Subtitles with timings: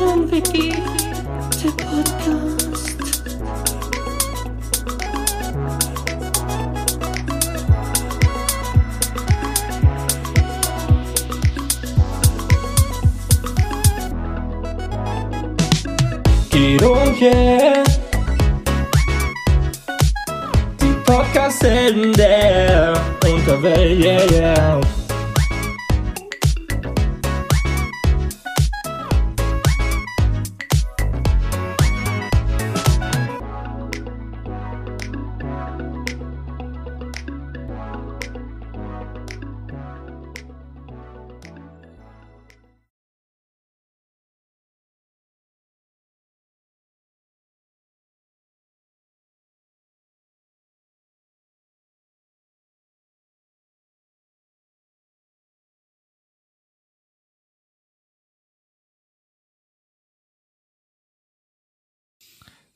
[0.00, 0.72] Wiki,
[1.62, 3.20] der Podcast.
[16.50, 17.84] Guido und yeah.
[20.80, 24.80] Die Podcast-Helden der Unterwelt, yeah, yeah.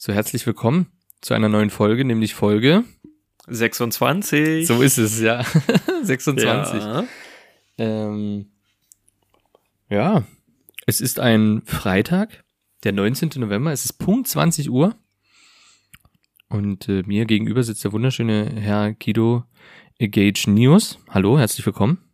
[0.06, 0.88] So, herzlich willkommen
[1.22, 2.84] zu einer neuen Folge, nämlich Folge.
[3.46, 4.66] 26.
[4.66, 5.42] So ist es, ja.
[6.02, 6.82] 26.
[6.82, 7.04] Ja.
[7.78, 8.50] Ähm,
[9.88, 10.24] ja,
[10.84, 12.44] es ist ein Freitag,
[12.82, 13.30] der 19.
[13.36, 13.72] November.
[13.72, 14.94] Es ist Punkt 20 Uhr.
[16.50, 19.44] Und äh, mir gegenüber sitzt der wunderschöne Herr Guido
[19.98, 20.98] Gage News.
[21.08, 22.13] Hallo, herzlich willkommen.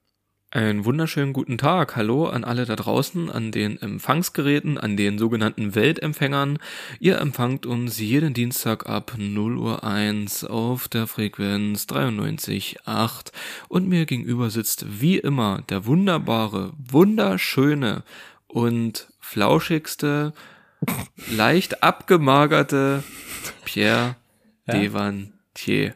[0.53, 1.95] Einen wunderschönen guten Tag.
[1.95, 6.59] Hallo an alle da draußen, an den Empfangsgeräten, an den sogenannten Weltempfängern.
[6.99, 13.31] Ihr empfangt uns jeden Dienstag ab 0 Uhr 1 auf der Frequenz 93.8
[13.69, 18.03] und mir gegenüber sitzt wie immer der wunderbare, wunderschöne
[18.49, 20.33] und flauschigste,
[21.31, 23.05] leicht abgemagerte
[23.65, 24.17] Pierre
[24.67, 24.75] Ja.
[24.75, 25.95] Devantier.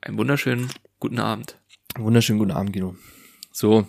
[0.00, 0.70] Einen wunderschönen
[1.00, 1.58] guten Abend.
[1.98, 2.94] Wunderschönen guten Abend, Guido.
[3.50, 3.88] So.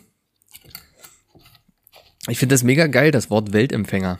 [2.28, 4.20] Ich finde das mega geil, das Wort Weltempfänger.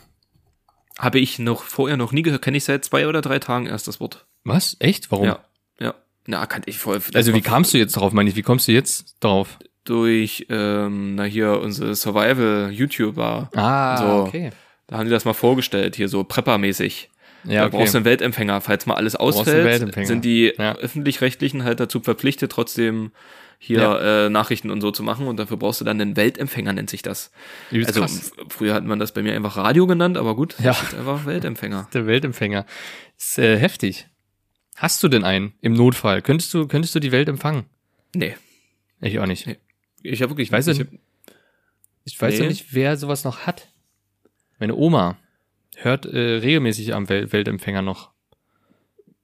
[0.98, 3.86] Habe ich noch vorher noch nie gehört, kenne ich seit zwei oder drei Tagen erst
[3.86, 4.26] das Wort.
[4.44, 4.76] Was?
[4.80, 5.10] Echt?
[5.12, 5.26] Warum?
[5.26, 5.38] Ja,
[5.78, 5.94] ja.
[6.26, 7.00] Na, kannte ich voll.
[7.14, 8.36] Also wie kamst du jetzt drauf, meine ich?
[8.36, 9.58] Wie kommst du jetzt drauf?
[9.84, 13.50] Durch, ähm, na hier, unsere Survival-YouTuber.
[13.54, 14.04] Ah, So.
[14.26, 14.50] okay.
[14.86, 17.08] Da haben die das mal vorgestellt, hier so Prepper-mäßig.
[17.44, 18.60] Ja, Da brauchst du einen Weltempfänger.
[18.60, 20.74] Falls mal alles ausfällt, sind die Ja.
[20.76, 23.12] öffentlich-rechtlichen halt dazu verpflichtet, trotzdem
[23.58, 25.26] hier äh, Nachrichten und so zu machen.
[25.26, 27.32] Und dafür brauchst du dann einen Weltempfänger, nennt sich das.
[27.70, 28.32] Übelst also krass.
[28.48, 30.66] früher hat man das bei mir einfach Radio genannt, aber gut, Ja.
[30.72, 31.88] das ist einfach Weltempfänger.
[31.94, 32.64] Der Weltempfänger.
[33.16, 34.06] Ist äh, heftig.
[34.76, 36.22] Hast du denn einen im Notfall?
[36.22, 37.64] Könntest du, könntest du die Welt empfangen?
[38.14, 38.36] Nee,
[39.00, 39.46] Ich auch nicht.
[39.46, 39.58] Nee.
[40.02, 40.90] ich habe wirklich, Weiß ja ich nicht.
[42.04, 42.48] Ich weiß ja Nee.
[42.48, 43.68] nicht, wer sowas noch hat.
[44.60, 45.18] Meine Oma
[45.76, 48.12] hört äh, regelmäßig am Wel Weltempfänger noch.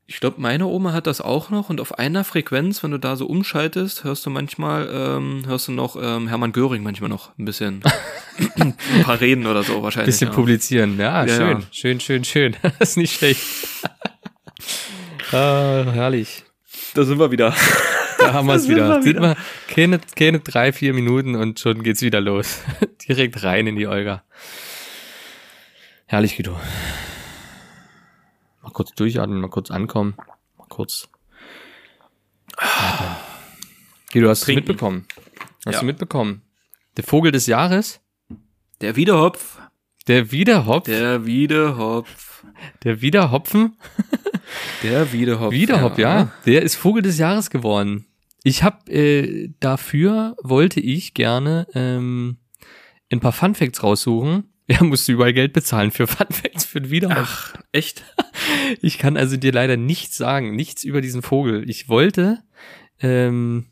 [0.07, 3.17] Ich glaube, meine Oma hat das auch noch und auf einer Frequenz, wenn du da
[3.17, 7.47] so umschaltest, hörst du manchmal, ähm, hörst du noch ähm, Hermann Göring manchmal noch ein
[7.47, 7.83] bisschen.
[8.57, 10.15] ein paar Reden oder so wahrscheinlich.
[10.15, 10.35] Bisschen ja.
[10.35, 10.99] publizieren.
[10.99, 11.67] Ja, Ja, schön, ja.
[11.71, 12.57] schön, schön, schön.
[12.79, 13.41] das ist nicht schlecht.
[15.33, 16.45] ah, herrlich.
[16.93, 17.55] Da sind wir wieder.
[18.19, 18.89] Da haben wir es sind wieder.
[18.89, 19.21] wir Sieht wieder.
[19.21, 19.37] man,
[19.69, 22.61] keine, keine drei, vier Minuten und schon geht's wieder los.
[23.09, 24.23] Direkt rein in die Olga.
[26.07, 26.61] Herrlich, Guido.
[28.75, 30.15] Mal kurz durchatmen, mal kurz ankommen.
[30.59, 31.09] Mal kurz.
[32.57, 33.17] atmen.
[34.13, 34.67] Guido, hast du Trinken.
[34.69, 35.07] mitbekommen?
[35.65, 35.81] Hast Ja.
[35.81, 36.43] du mitbekommen?
[36.97, 38.01] Der Vogel des Jahres?
[38.81, 39.61] Der Wiederhopf.
[40.09, 40.87] Der Wiederhopf?
[40.87, 42.45] Der Wiederhopf.
[42.83, 43.77] Der Wiederhopfen?
[44.83, 45.53] Der Wiederhopf.
[45.53, 46.33] Wiederhopf, ja.
[46.45, 48.07] Der ist Vogel des Jahres geworden.
[48.43, 52.39] Ich habe äh, dafür wollte ich gerne ähm,
[53.13, 53.83] ein paar Fun Facts
[54.69, 54.85] raussuchen.
[54.85, 57.55] Er musste überall Geld bezahlen für Fun Facts für den Wiederhopf.
[57.57, 58.05] Ach, echt?
[58.83, 61.69] Ich kann also dir leider nichts sagen, nichts über diesen Vogel.
[61.69, 62.39] Ich wollte,
[63.01, 63.67] ähm,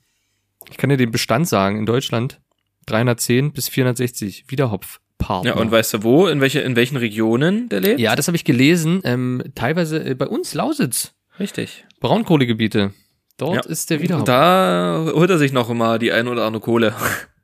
[0.70, 2.41] ich kann dir den Bestand sagen in Deutschland
[2.86, 5.50] 310 bis 460 Wiederhopfpartner.
[5.50, 6.26] Ja, und weißt du wo?
[6.26, 8.00] In welche, in welchen Regionen der lebt?
[8.00, 9.00] ja, das habe ich gelesen.
[9.04, 11.84] Ähm, teilweise äh, bei uns Lausitz, Richtig.
[12.00, 12.92] Braunkohlegebiete.
[13.38, 13.70] Dort Ja.
[13.70, 14.22] ist der Wiederhopf.
[14.22, 16.94] Und da holt er sich noch immer die ein oder andere Kohle.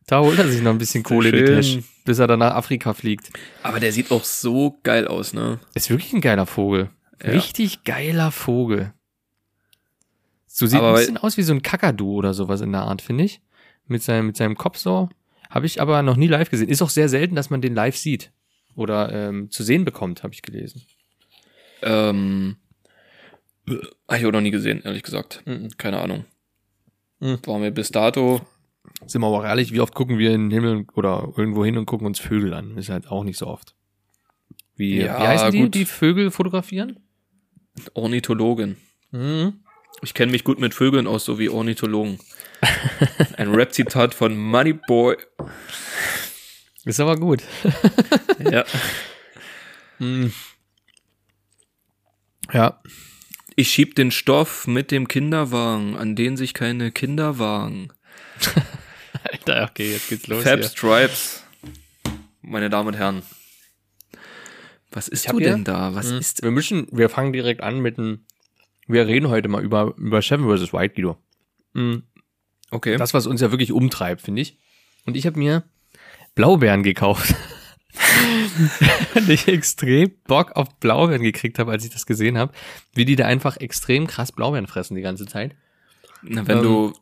[0.06, 1.52] Da holt er sich noch ein bisschen Kohle in die.
[1.52, 3.30] Tasche, bis er dann nach Afrika fliegt.
[3.62, 5.60] Aber der sieht auch so geil aus, ne?
[5.74, 6.88] Ist wirklich ein geiler Vogel.
[7.22, 7.32] Ja.
[7.32, 8.94] Richtig geiler Vogel.
[10.46, 13.02] So sieht Aber ein bisschen aus wie so ein Kakadu oder sowas in der Art,
[13.02, 13.42] finde ich.
[13.88, 15.10] Mit seinem, mit seinem Kopf so.
[15.50, 16.70] Habe ich aber noch nie live gesehen.
[16.70, 18.32] Ist auch sehr selten, dass man den live sieht.
[18.74, 20.86] Oder ähm, zu sehen bekommt, habe ich gelesen.
[21.82, 22.56] Ähm,
[23.68, 25.44] habe ich auch noch nie gesehen, ehrlich gesagt.
[25.76, 26.24] Keine Ahnung.
[27.20, 27.38] Mhm.
[27.44, 28.40] War mir bis dato.
[29.06, 31.76] Sind wir aber auch ehrlich, wie oft gucken wir in den Himmel oder irgendwo hin
[31.78, 32.76] und gucken uns Vögel an?
[32.76, 33.74] Ist halt auch nicht so oft.
[34.76, 35.74] Wie, Ja, wie heißen die, gut.
[35.74, 36.98] die Vögel fotografieren?
[37.94, 38.76] Ornithologin.
[39.10, 39.60] Mhm.
[40.02, 42.18] Ich kenne mich gut mit Vögeln aus, so wie Ornithologen.
[43.36, 45.16] Ein Rap-Zitat von Moneyboy.
[46.84, 47.42] Ist aber gut.
[48.50, 48.64] Ja.
[49.98, 50.28] Mm.
[52.52, 52.80] Ja,
[53.56, 57.88] Ich schieb den Stoff mit dem Kinderwagen, an den sich keine Kinder wagen.
[59.30, 60.42] Alter, okay, jetzt geht's los.
[60.44, 60.68] Fab hier.
[60.68, 61.42] Stripes.
[62.42, 63.22] Meine Damen und Herren.
[64.90, 65.94] Was ist du denn da?
[65.94, 66.18] Was Hm.
[66.18, 68.24] ist Wir müssen, wir fangen direkt an mit einem,
[68.86, 70.72] wir reden heute mal über, über Seven vs.
[70.72, 71.18] White, Guido.
[71.74, 71.96] Mm,
[72.70, 72.98] Okay.
[72.98, 74.58] Das, was uns ja wirklich umtreibt, finde ich.
[75.06, 75.62] Und ich habe mir
[76.34, 77.34] Blaubeeren gekauft.
[79.14, 82.52] Und ich extrem Bock auf Blaubeeren gekriegt habe, als ich das gesehen habe,
[82.94, 85.54] wie die da einfach extrem krass Blaubeeren fressen die ganze Zeit.
[86.22, 86.92] Na, wenn Ähm, du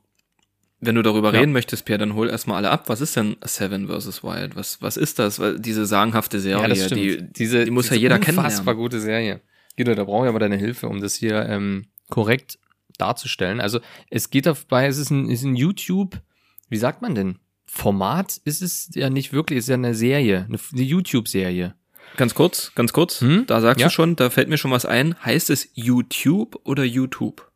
[0.81, 1.41] wenn du darüber ja.
[1.41, 2.89] reden möchtest, Pierre, dann hol erstmal alle ab.
[2.89, 4.23] Was ist denn Seven vs.
[4.23, 4.57] Wild?
[4.57, 5.39] Was, was ist das?
[5.39, 8.77] Weil Diese sagenhafte Serie, die, diese, die muss diese ja jeder unfassbar kennenlernen.
[8.77, 9.41] gute Serie.
[9.77, 12.59] Guido, da brauche ich aber deine Hilfe, um das hier ähm, korrekt
[12.99, 13.61] darzustellen.
[13.61, 13.81] Also
[14.11, 16.21] es geht dabei, es ist ein, ist ein YouTube,
[16.69, 17.39] wie sagt man denn?
[17.67, 21.75] Format ist es ja nicht wirklich, es ist ja eine Serie, eine, eine YouTube-Serie.
[22.17, 23.21] Ganz kurz, ganz kurz.
[23.21, 23.45] Hm?
[23.47, 23.89] Da sagst Ja.
[23.89, 25.15] du schon, da fällt mir schon was ein.
[25.25, 27.51] Heißt es YouTube oder YouTube?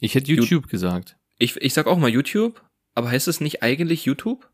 [0.00, 1.16] Ich hätte YouTube gesagt.
[1.38, 4.50] Ich, ich sag auch mal YouTube, aber heißt es nicht eigentlich YouTube?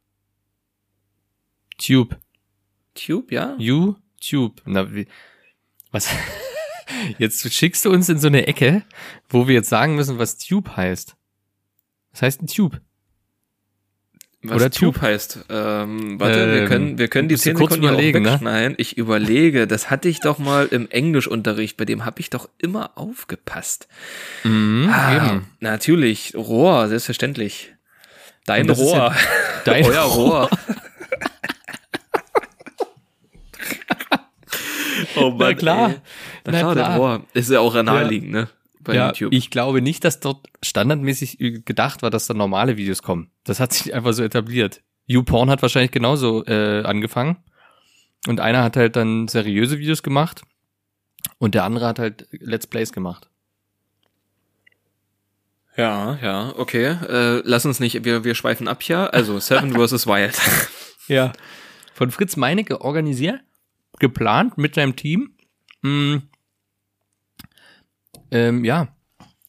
[1.78, 2.18] Tube.
[2.94, 3.56] Tube, ja?
[3.58, 4.62] YouTube.
[4.64, 5.06] Na, wie,
[5.90, 6.08] was?
[7.18, 8.84] Jetzt schickst du uns in so eine Ecke,
[9.28, 11.16] wo wir jetzt sagen müssen, was Tube heißt.
[12.12, 12.80] Was heißt ein Tube?
[14.44, 15.02] Was Oder Tube Tube?
[15.02, 15.44] heißt.
[15.50, 17.94] Ähm, warte, wir Ähm, können, wir können die musst du 10 kurz Sekunden hier auch
[17.94, 18.32] überlegen, ne?
[18.32, 18.74] wegschneiden.
[18.78, 22.90] Ich überlege, das hatte ich doch mal im Englischunterricht, bei dem habe ich doch immer
[22.96, 23.86] aufgepasst.
[24.42, 25.46] Mhm, Ah, eben.
[25.60, 27.72] natürlich, Rohr, selbstverständlich.
[28.44, 29.14] Dein Rohr.
[29.64, 30.50] Dein Euer Rohr.
[35.16, 35.88] oh Mann, Na klar.
[35.90, 35.96] Ey.
[36.46, 36.96] Na, Na klar, klar.
[36.96, 37.22] Rohr.
[37.34, 38.48] Ist ja auch naheliegend, ne?
[38.84, 39.32] Bei ja, YouTube.
[39.32, 43.30] ich glaube nicht, dass dort standardmäßig gedacht war, dass da normale Videos kommen.
[43.44, 44.82] Das hat sich einfach so etabliert.
[45.06, 47.36] YouPorn hat wahrscheinlich genauso äh, angefangen.
[48.28, 50.42] Und einer hat halt dann seriöse Videos gemacht
[51.38, 53.28] und der andere hat halt Let's Plays gemacht.
[55.76, 56.96] Ja, ja, okay.
[57.08, 59.12] Äh, lass uns nicht, wir, wir schweifen ab hier.
[59.14, 60.06] Also Seven vs.
[60.06, 60.38] Wild.
[61.08, 61.32] Ja.
[61.94, 63.40] Von Fritz Meinecke organisiert,
[63.98, 65.34] geplant mit seinem Team.
[65.82, 66.18] Mm,
[68.32, 68.88] ähm, ja,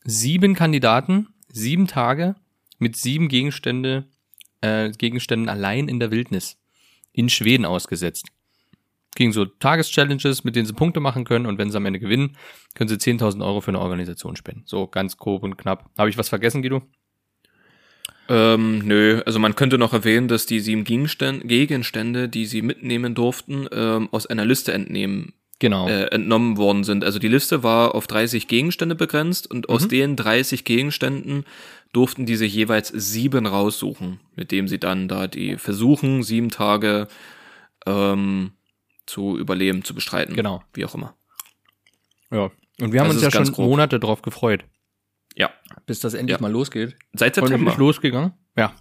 [0.03, 2.35] sieben Kandidaten, sieben Tage
[2.77, 4.05] mit sieben Gegenstände,
[4.61, 6.57] äh, Gegenständen allein in der Wildnis
[7.13, 8.27] in Schweden ausgesetzt.
[9.15, 12.35] Ging so Tageschallenges, mit denen sie Punkte machen können und wenn sie am Ende gewinnen,
[12.75, 14.63] können sie 10.000 Euro für eine Organisation spenden.
[14.65, 15.89] So ganz grob und knapp.
[15.97, 16.81] Habe ich was vergessen, Guido?
[18.29, 23.15] ähm, nö, also man könnte noch erwähnen, dass die sieben Gegenstände, Gegenstände die sie mitnehmen
[23.15, 25.33] durften, ähm, aus einer Liste entnehmen,
[25.63, 25.87] Genau.
[25.87, 27.05] äh, entnommen worden sind.
[27.05, 31.45] Also die Liste war auf 30 Gegenstände begrenzt und aus den 30 Gegenständen
[31.93, 37.07] durften die sich jeweils sieben raussuchen, mit dem sie dann da die versuchen, sieben Tage
[37.85, 38.51] ähm,
[39.05, 40.35] zu überleben, zu bestreiten.
[40.35, 40.61] Genau.
[40.73, 41.15] Wie auch immer.
[42.29, 42.51] ja.
[42.81, 43.67] Und wir haben Das uns ja schon grob.
[43.69, 44.65] Monate drauf gefreut,
[45.37, 45.49] Ja.
[45.85, 46.41] bis das endlich Ja.
[46.41, 46.97] mal losgeht.
[47.13, 47.71] Seit September.
[47.71, 48.33] ist losgegangen.
[48.57, 48.73] Ja.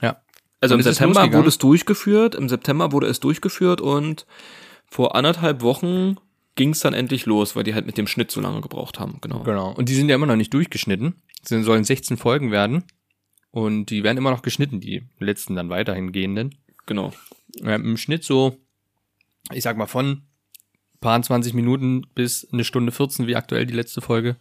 [0.00, 0.22] Ja.
[0.62, 4.24] Also Und im September wurde es durchgeführt, im September wurde es durchgeführt und
[4.92, 6.16] vor anderthalb Wochen
[6.54, 9.16] ging es dann endlich los, weil die halt mit dem Schnitt so lange gebraucht haben,
[9.22, 9.42] genau.
[9.42, 9.72] Genau.
[9.72, 11.14] Und die sind ja immer noch nicht durchgeschnitten.
[11.42, 12.84] Es sollen 16 Folgen werden.
[13.50, 16.56] Und die werden immer noch geschnitten, die letzten dann weiterhin gehenden.
[16.84, 17.14] Genau.
[17.62, 18.58] Im Schnitt so,
[19.50, 20.24] ich sag mal, von
[21.00, 24.36] paar 20 Minuten bis eine Stunde 14, wie aktuell die letzte Folge.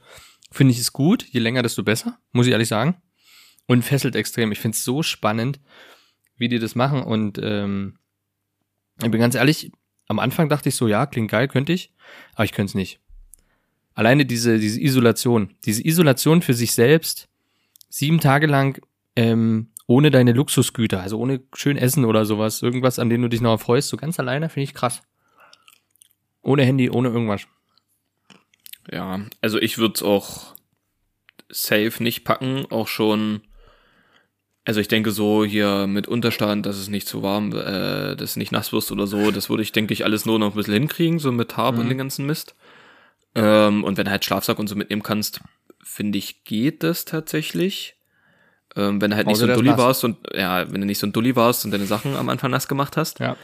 [0.51, 1.23] Finde ich es gut.
[1.31, 3.01] Je länger, desto besser, muss ich ehrlich sagen.
[3.67, 4.51] Und fesselt extrem.
[4.51, 5.61] Ich finde es so spannend,
[6.35, 7.03] wie die das machen.
[7.03, 7.99] Und ähm,
[9.01, 9.71] ich bin ganz ehrlich,
[10.11, 11.93] am Anfang dachte ich so, ja, klingt geil, könnte ich,
[12.35, 12.99] aber ich könnte es nicht.
[13.93, 17.29] Alleine diese, diese Isolation, diese Isolation für sich selbst,
[17.89, 18.81] sieben Tage lang
[19.15, 23.41] ähm, ohne deine Luxusgüter, also ohne schön Essen oder sowas, irgendwas, an dem du dich
[23.41, 25.01] noch erfreust, so ganz alleine, finde ich krass.
[26.41, 27.43] Ohne Handy, ohne irgendwas.
[28.91, 30.55] Ja, also ich würde es auch
[31.49, 33.41] safe nicht packen, auch schon.
[34.63, 38.35] Also ich denke so hier mit Unterstand, dass es nicht zu warm, äh, dass es
[38.35, 40.73] nicht nass wirst oder so, das würde ich, denke ich, alles nur noch ein bisschen
[40.75, 42.53] hinkriegen, so mit Tarp und den ganzen Mist.
[43.33, 45.41] Ähm, und wenn du halt Schlafsack und so mitnehmen kannst,
[45.83, 47.95] finde ich, geht das tatsächlich.
[48.75, 49.77] Ähm, wenn du halt nicht so ein Dulli nass.
[49.79, 52.51] warst und ja, wenn du nicht so ein Dulli warst und deine Sachen am Anfang
[52.51, 53.19] nass gemacht hast.
[53.19, 53.35] Ja.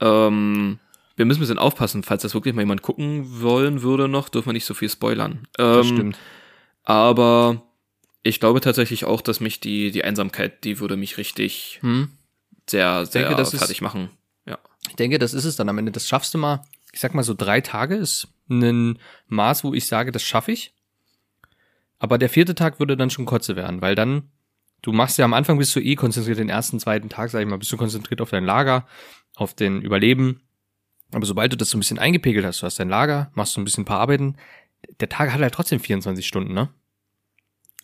[0.00, 0.78] Ähm,
[1.16, 4.48] wir müssen ein bisschen aufpassen, falls das wirklich mal jemand gucken wollen würde noch, dürfen
[4.48, 5.46] wir nicht so viel spoilern.
[5.52, 6.18] Das Ähm, stimmt.
[6.82, 7.62] aber
[8.24, 12.08] ich glaube tatsächlich auch, dass mich die, die Einsamkeit, die würde mich richtig Hm.
[12.68, 14.10] sehr, sehr denke, das ist- fertig machen.
[14.46, 14.58] Ja.
[14.88, 15.92] Ich denke, das ist es dann am Ende.
[15.92, 16.62] Das schaffst du mal,
[16.92, 20.74] ich sag mal so drei Tage ist ein Maß, wo ich sage, das schaffe ich.
[21.98, 24.30] Aber der vierte Tag würde dann schon Kotze werden, weil dann,
[24.82, 27.46] du machst ja am Anfang bist du eh konzentriert, den ersten, zweiten Tag, sag ich
[27.48, 28.86] mal, bist du konzentriert auf dein Lager,
[29.36, 30.42] auf den Überleben.
[31.12, 33.60] Aber sobald du das so ein bisschen eingepegelt hast, du hast dein Lager, machst so
[33.60, 34.36] ein bisschen ein paar Arbeiten,
[35.00, 36.68] der Tag hat halt trotzdem 24 Stunden, ne?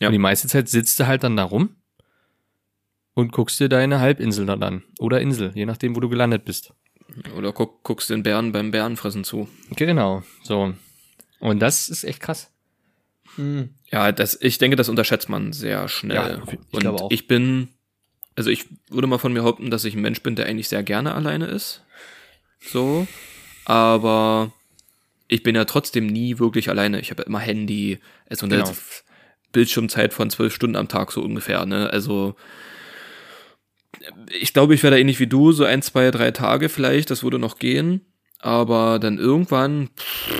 [0.01, 0.07] Ja.
[0.07, 1.75] Und die meiste Zeit sitzt du halt dann da rum
[3.13, 4.83] und guckst dir deine Halbinsel dann an.
[4.99, 6.73] Oder Insel, je nachdem, wo du gelandet bist.
[7.37, 9.47] Oder guck, guckst den Bären beim Bärenfressen zu.
[9.75, 10.73] Genau, so.
[11.39, 12.51] Und das ist echt krass.
[13.91, 16.15] Ja, das, ich denke, das unterschätzt man sehr schnell.
[16.17, 17.11] Ja, ich und glaube auch.
[17.11, 17.69] ich bin,
[18.35, 20.81] also ich würde mal von mir behaupten, dass ich ein Mensch bin, der eigentlich sehr
[20.81, 21.83] gerne alleine ist.
[22.59, 23.07] So.
[23.65, 24.51] Aber
[25.27, 26.99] ich bin ja trotzdem nie wirklich alleine.
[26.99, 28.73] Ich habe ja immer Handy, eine Genau.
[29.51, 31.89] Bildschirmzeit von zwölf Stunden am Tag so ungefähr, ne?
[31.91, 32.35] Also
[34.39, 37.23] ich glaube, ich wäre da ähnlich wie du, so ein, zwei, drei Tage vielleicht, das
[37.23, 38.01] würde noch gehen.
[38.39, 40.31] Aber dann irgendwann, pff,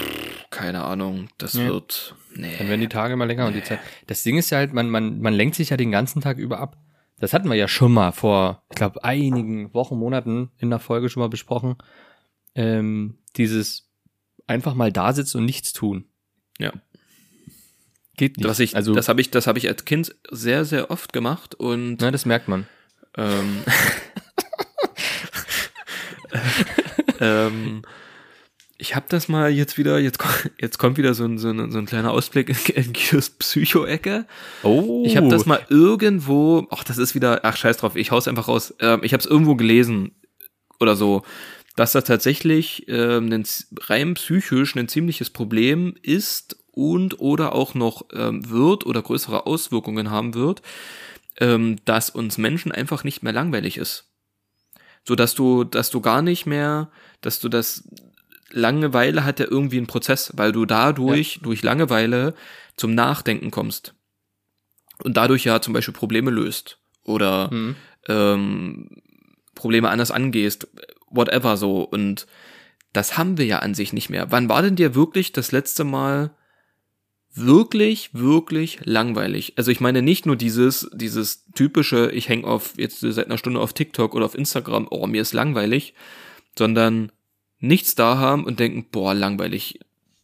[0.49, 1.67] keine Ahnung, das Ja.
[1.67, 2.15] wird.
[2.35, 2.55] Nee.
[2.57, 3.79] Dann werden die Tage immer länger und die Zeit.
[4.07, 6.59] Das Ding ist ja halt, man, man, man lenkt sich ja den ganzen Tag über
[6.59, 6.77] ab.
[7.19, 11.09] Das hatten wir ja schon mal vor, ich glaube, einigen Wochen, Monaten in der Folge
[11.09, 11.75] schon mal besprochen.
[12.55, 13.91] Ähm, dieses
[14.47, 16.05] einfach mal da sitzen und nichts tun.
[16.57, 16.73] Ja.
[18.21, 18.47] Geht nicht.
[18.47, 21.55] Was ich, also, das habe ich, das habe ich als Kind sehr, sehr oft gemacht
[21.55, 22.67] und na, das merkt man.
[23.17, 23.63] ähm,
[27.19, 27.81] ähm,
[28.77, 30.19] ich habe das mal jetzt wieder, jetzt,
[30.59, 34.27] jetzt kommt wieder so ein, so ein, so ein kleiner Ausblick in, in Guidos Psycho-Ecke.
[34.61, 35.01] Oh.
[35.03, 38.49] Ich habe das mal irgendwo, ach, das ist wieder, ach, scheiß drauf, ich hau's einfach
[38.49, 38.75] raus.
[38.81, 40.11] Ähm, ich habe es irgendwo gelesen
[40.79, 41.23] oder so,
[41.75, 43.47] dass das tatsächlich ähm, ein,
[43.79, 50.09] rein psychisch ein ziemliches Problem ist und oder auch noch ähm, wird oder größere Auswirkungen
[50.09, 50.61] haben wird,
[51.39, 54.09] ähm, dass uns Menschen einfach nicht mehr langweilig ist.
[55.03, 57.87] So dass du, dass du gar nicht mehr, dass du das
[58.51, 62.33] Langeweile hat ja irgendwie einen Prozess, weil du dadurch, durch Langeweile
[62.75, 63.95] zum Nachdenken kommst.
[65.03, 66.77] Und dadurch ja zum Beispiel Probleme löst.
[67.03, 67.75] Oder Hm.
[68.07, 68.89] ähm,
[69.55, 70.67] Probleme anders angehst,
[71.09, 71.81] whatever so.
[71.81, 72.27] Und
[72.93, 74.31] das haben wir ja an sich nicht mehr.
[74.31, 76.31] Wann war denn dir wirklich das letzte Mal
[77.33, 79.53] wirklich, wirklich langweilig?
[79.57, 83.59] Also ich meine nicht nur dieses, dieses typische, ich häng auf jetzt seit einer Stunde
[83.59, 85.93] auf TikTok oder auf Instagram, oh, mir ist langweilig,
[86.57, 87.11] sondern
[87.59, 89.79] nichts da haben und denken, boah, langweilig.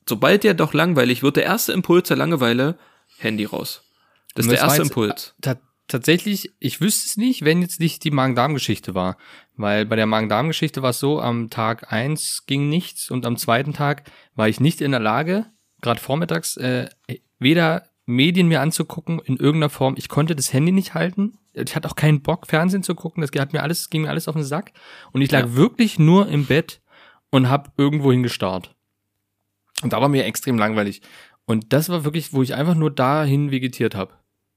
[0.08, 2.78] Sobald dir doch langweilig wird, der erste Impuls der Langeweile,
[3.18, 3.84] Handy raus.
[4.36, 5.36] Das ist der das war erste Impuls.
[5.42, 9.18] Ta tatsächlich, ich wüsste es nicht, wenn jetzt nicht die Magen-Darm-Geschichte war.
[9.56, 13.72] Weil bei der Magen-Darm-Geschichte war es so, am Tag eins ging nichts und am zweiten
[13.72, 14.04] Tag
[14.36, 15.46] war ich nicht in der Lage,
[15.81, 16.89] gerade vormittags, äh,
[17.39, 19.96] weder Medien mir anzugucken in irgendeiner Form.
[19.98, 21.38] Ich konnte das Handy nicht halten.
[21.53, 23.22] Ich hatte auch keinen Bock, Fernsehen zu gucken.
[23.22, 24.72] Das hat mir alles, ging mir alles auf den Sack.
[25.12, 25.55] Und ich lag Ja.
[25.55, 26.81] wirklich nur im Bett
[27.31, 28.74] und hab irgendwo hingestarrt.
[29.84, 31.01] Und da war mir extrem langweilig.
[31.46, 34.13] Und das war wirklich, wo ich einfach nur dahin vegetiert habe.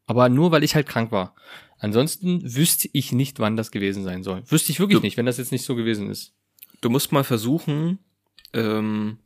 [0.06, 1.34] Aber nur, weil ich halt krank war.
[1.78, 4.42] Ansonsten wüsste ich nicht, wann das gewesen sein soll.
[4.50, 6.34] Wüsste ich wirklich Du- nicht, wenn das jetzt nicht so gewesen ist.
[6.82, 7.98] du musst mal versuchen,
[8.54, 9.18] ähm,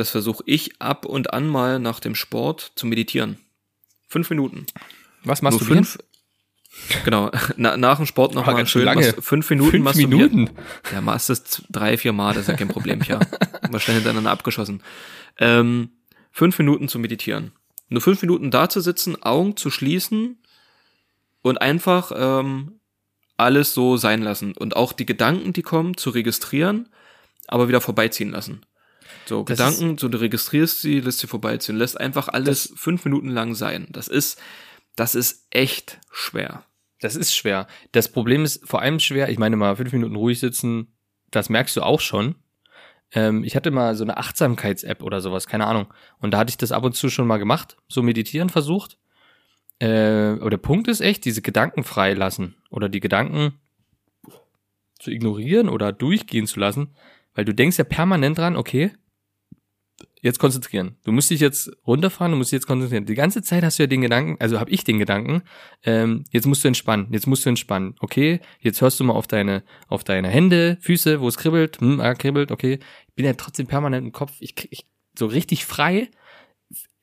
[0.00, 3.38] das versuche ich ab und an mal nach dem Sport zu meditieren.
[4.08, 4.66] Fünf Minuten.
[5.22, 5.98] Was machst Nur du fünf.
[7.04, 9.12] Genau, na, nach dem Sport noch Aber mal ganz schön lange.
[9.20, 10.44] fünf Minuten Fünf machst du Minuten.
[10.44, 10.50] Mir,
[10.92, 13.20] ja, machst es z- drei, vier Mal, das ist ja kein Problem, ja.
[13.70, 14.82] Mal schnell hintereinander abgeschossen.
[15.38, 15.90] Ähm,
[16.32, 17.52] fünf Minuten zu meditieren.
[17.88, 20.38] Nur fünf Minuten da zu sitzen, Augen zu schließen
[21.42, 22.80] und einfach ähm,
[23.36, 24.52] alles so sein lassen.
[24.56, 26.88] Und auch die Gedanken, die kommen, zu registrieren,
[27.48, 28.64] aber wieder vorbeiziehen lassen.
[29.30, 33.28] So, Das Gedanken, so du registrierst sie, lässt sie vorbeiziehen, lässt einfach alles fünf Minuten
[33.28, 33.86] lang sein.
[33.90, 34.42] Das ist,
[34.96, 36.64] das ist echt schwer.
[36.98, 37.68] Das ist schwer.
[37.92, 40.96] Das Problem ist vor allem schwer, ich meine mal, fünf Minuten ruhig sitzen,
[41.30, 42.34] das merkst du auch schon.
[43.12, 45.94] Ähm, ich hatte mal so eine Achtsamkeits-App oder sowas, keine Ahnung.
[46.18, 48.98] Und da hatte ich das ab und zu schon mal gemacht, so meditieren versucht.
[49.78, 53.60] Äh, aber der Punkt ist echt, diese Gedanken freilassen oder die Gedanken
[54.98, 56.96] zu ignorieren oder durchgehen zu lassen,
[57.34, 58.90] weil du denkst ja permanent dran, okay,
[60.20, 60.96] jetzt konzentrieren.
[61.04, 63.06] Du musst dich jetzt runterfahren, du musst dich jetzt konzentrieren.
[63.06, 65.42] Die ganze Zeit hast du ja den Gedanken, also habe ich den Gedanken,
[65.84, 67.94] ähm, jetzt musst du entspannen, jetzt musst du entspannen.
[68.00, 72.00] Okay, jetzt hörst du mal auf deine, auf deine Hände, Füße, wo es kribbelt, hm,
[72.00, 72.78] ah, kribbelt, okay.
[73.08, 74.86] Ich bin ja trotzdem permanent im Kopf, ich, ich
[75.18, 76.10] so richtig frei,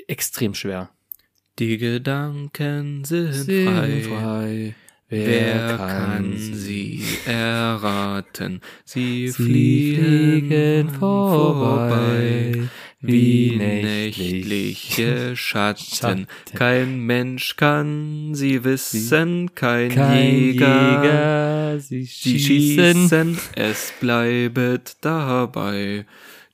[0.08, 0.89] extrem schwer.
[1.60, 4.75] Die Gedanken sind, frei.
[5.10, 8.62] Wer kann sie erraten?
[8.84, 15.84] Sie, Sie fliegen, fliegen vorbei, vorbei, wie nächtliche Schatten.
[15.96, 16.27] Schatten.
[16.56, 21.04] Kein Mensch kann sie wissen, kein, Kein Jäger.
[21.04, 26.06] Jäger, sie schießen, schießen, es bleibet dabei.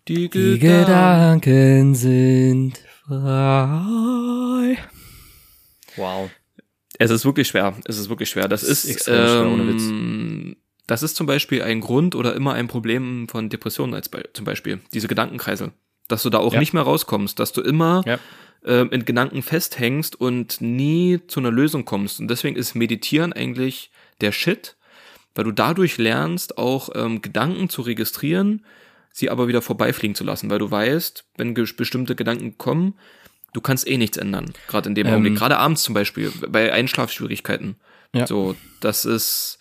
[0.07, 1.39] Die, die Gedanken.
[1.41, 4.77] Gedanken sind frei.
[5.95, 6.29] Wow.
[6.99, 7.75] Es ist wirklich schwer.
[7.85, 8.47] Es ist wirklich schwer.
[8.47, 9.83] Das Es ist ist, extrem schwer, ohne Witz.
[9.83, 10.55] ähm,
[10.87, 14.45] Das ist zum Beispiel ein Grund oder immer ein Problem von Depressionen als Be zum
[14.45, 14.81] Beispiel.
[14.93, 15.71] Diese Gedankenkreisel.
[16.07, 16.59] Dass du da auch Ja.
[16.59, 18.19] nicht mehr rauskommst, dass du immer Ja.
[18.65, 22.19] ähm, in Gedanken festhängst und nie zu einer Lösung kommst.
[22.19, 23.89] Und deswegen ist Meditieren eigentlich
[24.21, 24.75] der Shit,
[25.35, 28.63] weil du dadurch lernst, auch ähm, Gedanken zu registrieren,
[29.11, 32.95] sie aber wieder vorbeifliegen zu lassen, weil du weißt, wenn bestimmte Gedanken kommen,
[33.53, 34.53] du kannst eh nichts ändern.
[34.67, 35.13] Gerade in dem Ähm.
[35.13, 35.35] Augenblick.
[35.35, 37.75] Gerade abends zum Beispiel, bei Einschlafschwierigkeiten.
[38.13, 38.27] Ja.
[38.27, 39.57] So, das ist,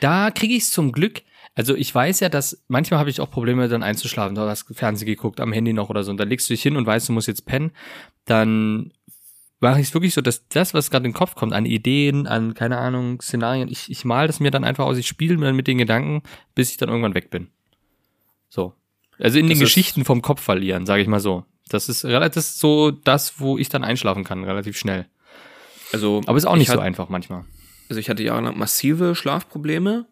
[0.00, 1.22] Da kriege ich es zum Glück.
[1.54, 4.34] Also ich weiß ja, dass manchmal habe ich auch Probleme, dann einzuschlafen.
[4.34, 6.10] Du hast Fernsehen geguckt, am Handy noch oder so.
[6.10, 7.72] Und dann legst du dich hin und weißt, du musst jetzt pennen.
[8.24, 8.92] Dann
[9.60, 12.26] mache ich es wirklich so, dass das, was gerade in den Kopf kommt, an Ideen,
[12.26, 14.96] an, keine Ahnung, Szenarien, ich, ich mal das mir dann einfach aus.
[14.96, 16.22] Ich spiele dann mit den Gedanken,
[16.54, 17.48] bis ich dann irgendwann weg bin.
[18.48, 18.74] So.
[19.18, 21.44] Also in Das den Geschichten vom Kopf verlieren, sage ich mal so.
[21.68, 25.06] Das ist relativ so das, wo ich dann einschlafen kann, relativ schnell.
[25.92, 26.22] also.
[26.26, 27.44] Aber ist auch nicht ich so hat- einfach manchmal.
[27.88, 30.06] Also ich hatte jahrelang massive Schlafprobleme,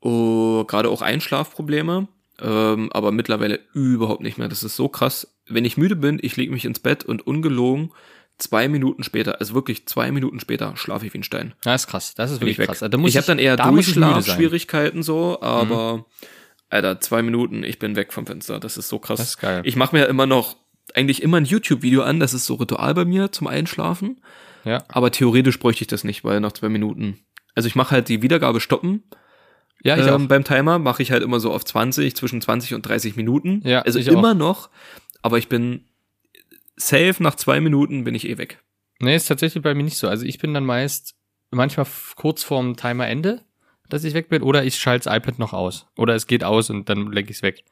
[0.00, 2.08] oh, gerade auch Einschlafprobleme,
[2.40, 4.48] ähm, aber mittlerweile überhaupt nicht mehr.
[4.48, 5.36] Das ist so krass.
[5.46, 7.92] Wenn ich müde bin, ich lege mich ins Bett und ungelogen
[8.38, 11.54] zwei Minuten später, also wirklich zwei Minuten später, schlafe ich wie ein Stein.
[11.62, 12.14] Das ist krass.
[12.14, 12.78] Das ist Bin wirklich krass.
[12.78, 13.66] Da muss ich habe dann eher da.
[13.66, 13.74] Mhm.
[13.74, 16.06] Durchschlafschwierigkeiten so, aber
[16.70, 18.58] Alter, zwei Minuten, ich bin weg vom Fenster.
[18.58, 19.18] Das ist so krass.
[19.18, 19.62] Das ist geil.
[19.64, 20.56] Ich mache mir immer noch
[20.94, 24.20] eigentlich immer ein YouTube-Video an, das ist so Ritual bei mir zum Einschlafen.
[24.64, 24.82] Ja.
[24.88, 27.18] Aber theoretisch bräuchte ich das nicht, weil nach zwei Minuten.
[27.54, 29.04] Also ich mache halt die Wiedergabe stoppen.
[29.82, 30.28] Ja, ich ähm, auch.
[30.28, 33.62] beim Timer mache ich halt immer so auf 20, zwischen 20 und 30 Minuten.
[33.64, 34.36] Ja, also immer auch.
[34.36, 34.70] noch.
[35.22, 35.84] Aber ich bin
[36.76, 38.62] safe nach zwei Minuten bin ich eh weg.
[39.00, 40.08] Nee, ist tatsächlich bei mir nicht so.
[40.08, 41.14] Also ich bin dann meist
[41.50, 43.42] manchmal kurz vorm Timerende,
[43.88, 45.86] dass ich weg bin, oder ich schalte das iPad noch aus.
[45.96, 47.64] Oder es geht aus und dann leg ich es weg.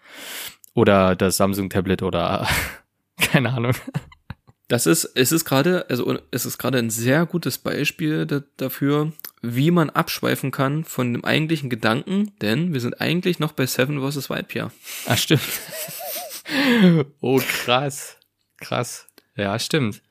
[0.74, 2.46] Oder das Samsung-Tablet oder
[3.16, 3.74] keine Ahnung.
[4.68, 9.12] Das ist, es ist gerade, also es ist gerade ein sehr gutes Beispiel da, dafür,
[9.40, 13.98] wie man abschweifen kann von dem eigentlichen Gedanken, denn wir sind eigentlich noch bei Seven
[13.98, 14.28] vs.
[14.28, 14.70] Wild Pier.
[15.06, 15.40] Ah, stimmt.
[17.20, 18.18] oh, krass.
[18.58, 19.06] Krass.
[19.36, 20.02] Ja, stimmt.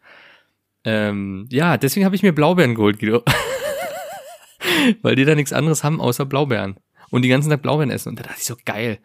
[0.84, 3.24] Ähm, ja, deswegen habe ich mir Blaubeeren geholt, Guido.
[5.04, 6.80] Weil die da nichts anderes haben außer Blaubeeren.
[7.10, 8.10] Und die ganzen Tag Blaubeeren essen.
[8.10, 9.00] Und da dachte ich so, geil.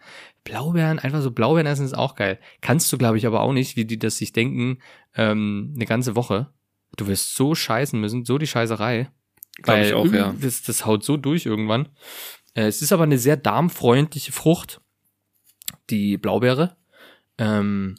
[0.45, 2.39] Blaubeeren, einfach so Blaubeeren essen ist auch geil.
[2.61, 4.79] Kannst du, glaube ich, aber auch nicht, wie die das sich denken,
[5.15, 6.53] ähm, eine ganze Woche.
[6.97, 9.11] Du wirst so scheißen müssen, so die Scheißerei.
[9.63, 10.35] Glaub ich auch, ja.
[10.41, 11.89] Das, das haut so durch irgendwann.
[12.55, 14.81] Äh, es ist aber eine sehr darmfreundliche Frucht,
[15.91, 16.77] die Blaubeere.
[17.39, 17.97] Ähm,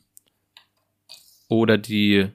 [1.47, 2.29] oder die,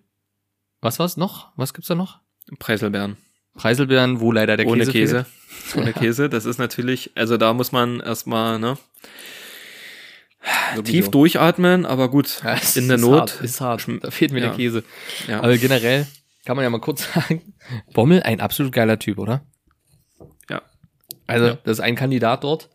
[0.80, 1.52] was war's noch?
[1.56, 2.20] Was gibt's da noch?
[2.58, 3.16] Preiselbeeren.
[3.54, 4.92] Preiselbeeren, wo leider der Ohne Käse.
[4.92, 5.24] Käse.
[5.24, 5.76] fehlt.
[5.76, 6.28] Ohne Käse.
[6.28, 8.78] Das ist natürlich, also da muss man erstmal, ne,
[10.74, 10.82] Sowieso.
[10.82, 12.40] tief durchatmen, aber gut.
[12.44, 13.20] Ja, in der ist Not.
[13.20, 13.88] Hart, ist hart.
[14.02, 14.48] Da fehlt mir ja.
[14.48, 14.84] der Käse.
[15.26, 15.40] Ja.
[15.40, 16.06] Aber generell
[16.44, 17.54] kann man ja mal kurz sagen,
[17.92, 19.42] Bommel, ein absolut geiler Typ, oder?
[20.48, 20.62] Ja.
[21.26, 22.70] Also, das ist ein Kandidat dort,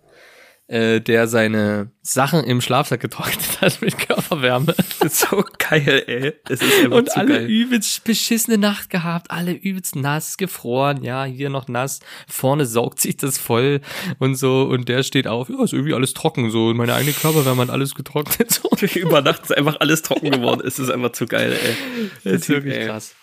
[0.67, 4.73] äh, der seine Sachen im Schlafsack getrocknet hat mit Körperwärme.
[4.99, 6.33] Das ist so geil, ey.
[6.49, 7.49] Es ist einfach Und alle geil.
[7.49, 13.17] übelst beschissene Nacht gehabt, alle übelst nass, gefroren, ja, hier noch nass, vorne saugt sich
[13.17, 13.81] das voll
[14.19, 17.13] und so und der steht auf, ja, ist irgendwie alles trocken, so, und meine eigene
[17.13, 18.69] Körperwärme hat alles getrocknet, so.
[18.95, 20.61] Über Nacht ist einfach alles trocken geworden.
[20.65, 22.09] Es ist einfach zu geil, ey.
[22.23, 22.87] Der Typ, ey.
[22.87, 23.15] krass.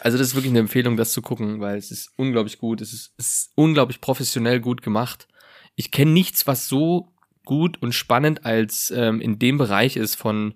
[0.00, 2.92] Also das ist wirklich eine Empfehlung, das zu gucken, weil es ist unglaublich gut, es
[2.92, 5.28] ist, es ist unglaublich professionell gut gemacht.
[5.74, 7.08] Ich kenne nichts, was so
[7.44, 10.54] gut und spannend als ähm, in dem Bereich ist von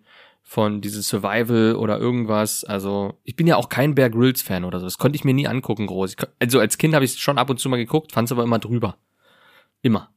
[0.48, 2.62] von dieses Survival oder irgendwas.
[2.62, 4.86] Also ich bin ja auch kein Bear Grylls Fan oder so.
[4.86, 6.12] Das konnte ich mir nie angucken groß.
[6.12, 8.32] Ich, also als Kind habe ich es schon ab und zu mal geguckt, fand es
[8.32, 8.96] aber immer drüber.
[9.82, 10.10] Immer.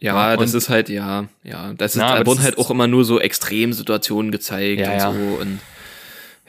[0.00, 2.86] Ja, Ja, das ist halt, ja, ja, das ist, Na, da wurden halt auch immer
[2.86, 5.12] nur so Extremsituationen gezeigt Ja, und ja.
[5.12, 5.60] so und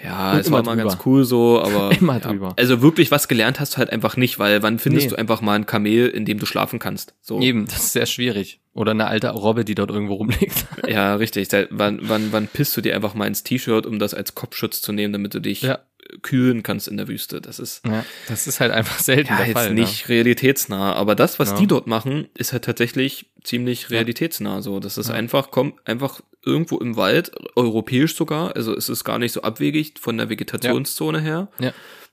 [0.01, 0.89] ja, es immer war mal drüber.
[0.89, 2.19] ganz cool so, aber Immer ja.
[2.19, 2.53] drüber.
[2.57, 5.09] Also wirklich was gelernt hast du halt einfach nicht, weil wann findest Nee.
[5.11, 7.13] du einfach mal ein Kamel, in dem du schlafen kannst?
[7.21, 7.39] So.
[7.39, 8.59] Eben, das ist sehr schwierig.
[8.75, 10.65] Oder eine alte Robbe, die dort irgendwo rumliegt.
[10.87, 11.47] Ja, richtig.
[11.69, 14.91] Wann, wann, wann pisst du dir einfach mal ins T-Shirt, um das als Kopfschutz zu
[14.91, 15.79] nehmen, damit du dich Ja.
[16.23, 17.39] kühlen kannst in der Wüste?
[17.39, 19.69] Das ist ja, das ist halt einfach selten ja der jetzt Fall.
[19.73, 19.81] ne?
[19.81, 21.57] nicht realitätsnah, aber das, was Ja.
[21.57, 24.61] die dort machen, ist halt tatsächlich ziemlich realitätsnah.
[24.61, 28.55] So, das ist einfach kommt einfach irgendwo im Wald, europäisch sogar.
[28.55, 31.47] Also es ist gar nicht so abwegig von der Vegetationszone her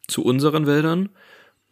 [0.07, 1.09] zu unseren Wäldern.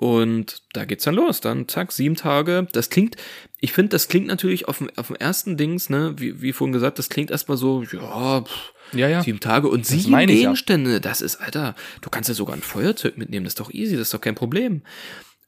[0.00, 1.40] Und da geht's dann los.
[1.40, 2.68] Dann zack, sieben Tage.
[2.70, 3.16] Das klingt,
[3.58, 6.72] ich finde, das klingt natürlich auf dem, auf dem ersten Dings, ne, wie, wie vorhin
[6.72, 9.22] gesagt, das klingt erstmal so, ja, pff, Ja, ja.
[9.24, 10.50] sieben Tage und sieben meine ich ja.
[10.50, 11.00] Gegenstände.
[11.00, 14.02] Das ist, Alter, du kannst ja sogar ein Feuerzeug mitnehmen, das ist doch easy, das
[14.06, 14.82] ist doch kein Problem.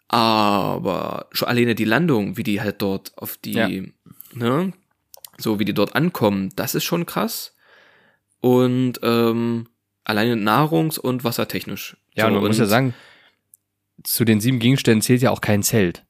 [0.09, 3.69] Aber schon alleine die Landung, wie die halt dort auf die, Ja.
[4.35, 4.73] ne,
[5.39, 7.55] so wie die dort ankommen, das ist schon krass.
[8.41, 9.69] Und ähm,
[10.03, 11.97] alleine nahrungs- und wassertechnisch.
[12.17, 12.95] Ja, so, und man muss ja sagen,
[14.05, 16.05] zu den sieben Gegenständen zählt ja auch kein Zelt.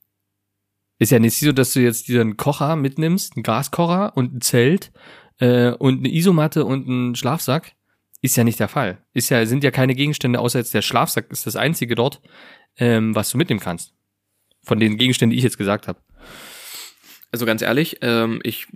[0.98, 4.40] Ist ja nicht so, dass du jetzt dir einen Kocher mitnimmst, einen Gaskocher und ein
[4.40, 4.92] Zelt
[5.38, 7.72] äh, und eine Isomatte und einen Schlafsack.
[8.20, 8.98] Ist ja nicht der Fall.
[9.14, 12.20] Ist ja, sind ja keine Gegenstände, außer jetzt der Schlafsack ist das einzige dort,
[12.76, 13.94] ähm, was du mitnehmen kannst.
[14.62, 16.00] Von den Gegenständen, die ich jetzt gesagt habe.
[17.32, 18.66] Also ganz ehrlich, ähm, ich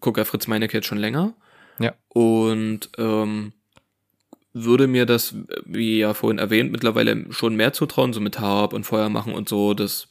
[0.00, 1.34] gucke ja Fritz Meinecke jetzt schon länger.
[1.78, 1.94] Ja.
[2.08, 3.52] Und ähm,
[4.64, 8.84] würde mir das, wie ja vorhin erwähnt, mittlerweile schon mehr zutrauen, so mit Harp und
[8.84, 9.74] Feuer machen und so.
[9.74, 10.08] Das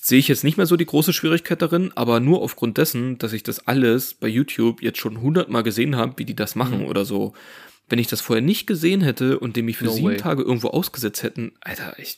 [0.00, 3.32] sehe ich jetzt nicht mehr so die große Schwierigkeit darin, aber nur aufgrund dessen, dass
[3.32, 6.86] ich das alles bei YouTube jetzt schon hundertmal gesehen habe, wie die das machen Mhm.
[6.86, 7.32] oder so.
[7.88, 10.16] Wenn ich das vorher nicht gesehen hätte und dem mich für No sieben way.
[10.16, 12.16] Tage irgendwo ausgesetzt hätten, Alter, ich,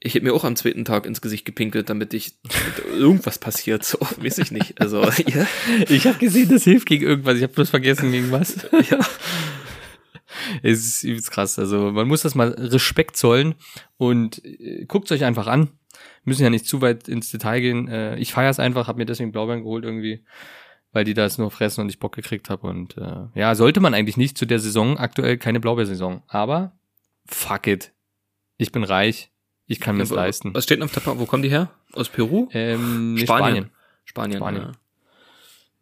[0.00, 3.84] ich hätte mir auch am zweiten Tag ins Gesicht gepinkelt, damit ich damit irgendwas passiert.
[3.84, 4.80] So, weiß ich nicht.
[4.80, 5.46] Also, ja.
[5.88, 7.36] Ich habe gesehen, das hilft gegen irgendwas.
[7.36, 8.56] Ich habe bloß vergessen, gegen was.
[8.90, 8.98] ja.
[10.62, 11.58] Es ist übelst krass.
[11.58, 13.54] Also man muss das mal Respekt zollen
[13.96, 15.70] und äh, guckt euch einfach an.
[16.24, 17.88] Müssen ja nicht zu weit ins Detail gehen.
[17.88, 20.24] Äh, ich feiere es einfach, habe mir deswegen Blaubeeren geholt irgendwie,
[20.92, 22.66] weil die das nur fressen und ich Bock gekriegt habe.
[22.66, 26.22] Und äh, ja, sollte man eigentlich nicht zu der Saison, aktuell keine Blaubeersaison.
[26.28, 26.72] Aber
[27.26, 27.92] fuck it.
[28.56, 29.30] Ich bin reich.
[29.66, 30.54] Ich kann mir das leisten.
[30.54, 31.18] Was steht denn auf der Packung?
[31.20, 31.70] Wo kommen die her?
[31.92, 32.48] Aus Peru?
[32.52, 33.24] Ähm, Spanien.
[33.24, 33.70] Spanien.
[34.04, 34.36] Spanien.
[34.38, 34.62] Spanien.
[34.62, 34.72] Ja.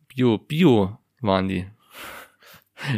[0.08, 1.66] Bio, Bio waren die.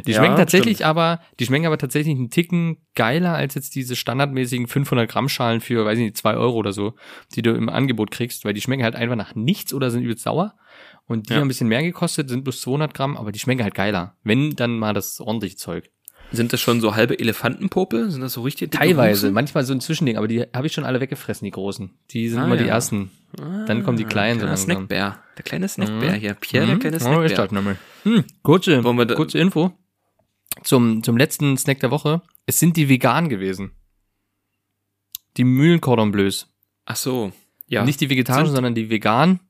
[0.07, 0.88] Die Ja, schmecken tatsächlich stimmt.
[0.88, 5.61] aber, die schmecken aber tatsächlich einen Ticken geiler als jetzt diese standardmäßigen 500 Gramm Schalen
[5.61, 6.95] für, weiß ich nicht, zwei Euro oder so,
[7.35, 10.25] die du im Angebot kriegst, weil die schmecken halt einfach nach nichts oder sind übelst
[10.25, 10.55] sauer.
[11.07, 11.40] Und die Ja.
[11.40, 14.16] haben ein bisschen mehr gekostet, sind bloß 200 Gramm, aber die schmecken halt geiler.
[14.25, 15.90] Wenn, dann mal das ordentliche Zeug.
[16.33, 18.11] Sind das schon so halbe Elefantenpopel?
[18.11, 19.35] Sind das so richtig Teilweise, Ruchsen?
[19.35, 21.90] manchmal so ein Zwischending, aber die habe ich schon alle weggefressen, die großen.
[22.11, 22.71] Die sind Ah, immer die ja.
[22.75, 23.11] ersten.
[23.37, 24.64] Dann kommen die kleinen so langsam.
[24.77, 25.23] Snackbär.
[25.37, 26.35] Der kleine Snackbär hier.
[26.35, 26.81] Pierre, der Mhm.
[26.81, 27.37] kleine Oh, ist Snackbär.
[27.37, 27.79] das nochmal.
[28.05, 29.73] Hm, kurze, da- kurze Info
[30.64, 32.23] zum, zum letzten Snack der Woche.
[32.47, 33.73] Es sind die vegan gewesen.
[35.37, 36.49] Die Mühlencordon Bleus.
[36.85, 37.33] Ach so.
[37.68, 37.85] Ja.
[37.85, 39.40] Nicht die vegetarischen, Sind- sondern die vegan.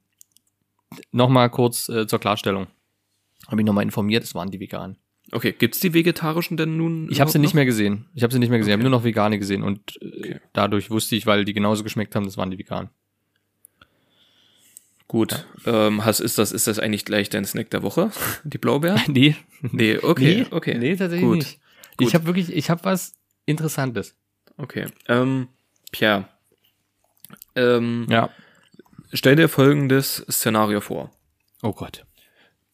[1.11, 2.67] Nochmal kurz äh, zur Klarstellung.
[3.49, 4.97] Habe ich nochmal informiert, es waren die veganen.
[5.35, 7.09] Okay, gibt's die vegetarischen denn nun?
[7.11, 8.07] Ich habe sie überhaupt nicht mehr gesehen.
[8.15, 8.73] Ich habe sie nicht mehr gesehen.
[8.73, 8.83] Ich Okay.
[8.85, 10.41] habe nur noch vegane gesehen und äh, Okay.
[10.53, 12.91] dadurch wusste ich, weil die genauso geschmeckt haben, das waren die veganen.
[12.91, 13.87] noch?
[15.09, 15.47] Gut.
[15.67, 18.11] Ähm, hast, ist, das, ist das eigentlich gleich dein Snack der Woche?
[18.45, 19.01] Die Blaubeeren?
[19.09, 19.37] Nee,
[19.71, 20.79] Nee, okay, nee, okay.
[20.79, 21.39] nee, tatsächlich Gut.
[21.39, 21.61] nicht.
[21.97, 22.09] Gut.
[22.09, 23.13] Ich habe wirklich, ich habe was
[23.47, 24.17] Interessantes.
[24.57, 24.87] Okay.
[25.09, 25.49] Ähm,
[25.93, 26.29] Pierre.
[27.55, 28.31] Ähm, Ja.
[29.15, 31.11] Stell dir folgendes Szenario vor.
[31.63, 32.05] Oh Gott.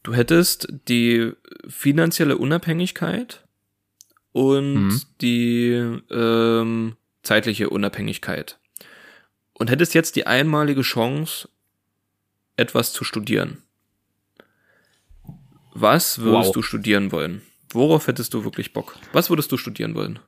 [0.08, 1.32] Du hättest die
[1.68, 3.44] finanzielle Unabhängigkeit
[4.32, 5.02] und Mhm.
[5.20, 8.58] die ähm, zeitliche Unabhängigkeit.
[9.52, 11.50] Und hättest jetzt die einmalige Chance,
[12.56, 13.58] etwas zu studieren.
[15.74, 16.54] Was würdest Wow.
[16.54, 17.42] du studieren wollen?
[17.74, 18.96] Worauf hättest du wirklich Bock?
[19.12, 20.20] Was würdest du studieren wollen?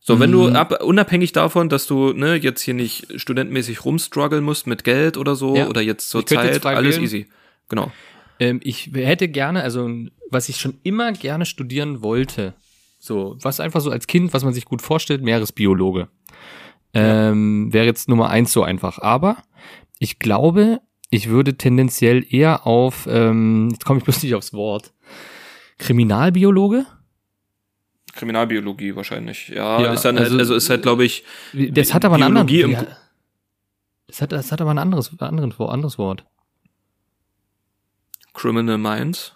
[0.00, 0.56] So, wenn du Mhm.
[0.56, 5.36] ab, unabhängig davon, dass du ne, jetzt hier nicht studentmäßig rumstruggeln musst mit Geld oder
[5.36, 5.68] so Ja.
[5.68, 7.04] oder jetzt zur Ich jetzt Zeit, frei alles wählen.
[7.04, 7.30] easy.
[7.70, 7.90] Genau.
[8.42, 9.88] Ähm, ich hätte gerne, also
[10.30, 12.54] was ich schon immer gerne studieren wollte,
[12.98, 16.08] so was einfach so als Kind, was man sich gut vorstellt, Meeresbiologe.
[16.94, 18.98] Ähm, Wäre jetzt Nummer eins so einfach.
[18.98, 19.36] Aber
[19.98, 24.92] ich glaube, ich würde tendenziell eher auf, ähm, jetzt komme ich bloß nicht aufs Wort,
[25.78, 26.86] Kriminalbiologe.
[28.14, 29.48] Kriminalbiologie wahrscheinlich.
[29.48, 32.24] Ja, Ja, ist dann halt, also- also ist halt, glaube ich, Das hat aber einen
[32.24, 32.46] anderen.
[32.46, 32.96] Biologie im- ja,
[34.06, 36.24] das hat, das hat aber ein anderes, anderes, anderes Wort.
[38.32, 39.32] Criminal Minds.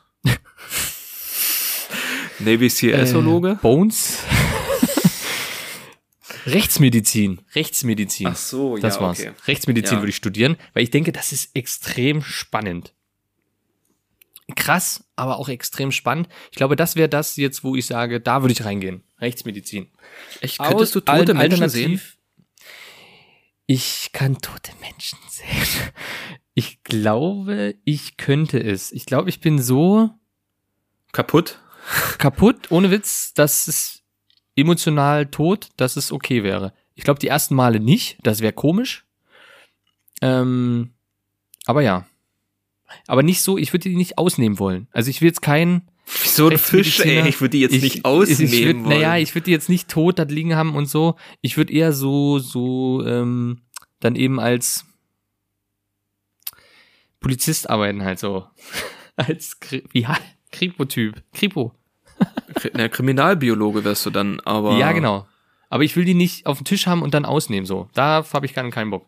[2.39, 3.51] Navy CSologe.
[3.53, 4.19] Äh, Bones.
[6.47, 7.41] Rechtsmedizin.
[7.55, 8.35] Rechtsmedizin.
[8.35, 9.23] so, Das war's.
[9.49, 10.03] Rechtsmedizin Ja.
[10.03, 12.93] würde ich studieren, weil ich denke, das ist extrem spannend.
[14.55, 16.29] Krass, aber auch extrem spannend.
[16.53, 19.03] Ich glaube, das wäre das jetzt, wo ich sage, da würde ich reingehen.
[19.21, 19.89] Rechtsmedizin.
[20.41, 22.01] Echt, könntest du Al- tote Menschen sehen?
[23.67, 25.91] Ich kann tote Menschen sehen.
[26.55, 28.93] Ich glaube, ich könnte es.
[28.93, 30.11] Ich glaube, ich bin so
[31.13, 31.59] Kaputt?
[32.19, 34.03] kaputt, ohne Witz, dass es
[34.55, 36.73] emotional tot, dass es okay wäre.
[36.95, 39.05] Ich glaube, die ersten Male nicht, das wäre komisch.
[40.23, 40.95] Ähm,
[41.67, 42.07] aber ja.
[43.07, 44.89] Aber nicht so, ich würde die nicht ausnehmen wollen.
[44.93, 48.05] Also ich will jetzt kein So ein Fisch, ey, ich würde die jetzt ich, nicht
[48.05, 48.89] ausnehmen ich würd, wollen.
[48.89, 51.17] Naja, ich würde die jetzt nicht tot da liegen haben und so.
[51.41, 53.63] Ich würde eher so, so, ähm,
[54.01, 54.85] dann eben als
[57.21, 58.47] Polizist arbeiten halt so.
[59.17, 59.59] als,
[59.93, 60.17] ja,
[60.53, 61.23] Kripo-Typ.
[61.33, 61.73] Kripo.
[62.55, 64.79] Kri- Na, Kriminalbiologe wärst du dann, aber.
[64.79, 65.27] Ja, genau.
[65.69, 67.89] Aber ich will die nicht auf den Tisch haben und dann ausnehmen, so.
[67.95, 69.07] Da habe ich keinen, keinen Bock.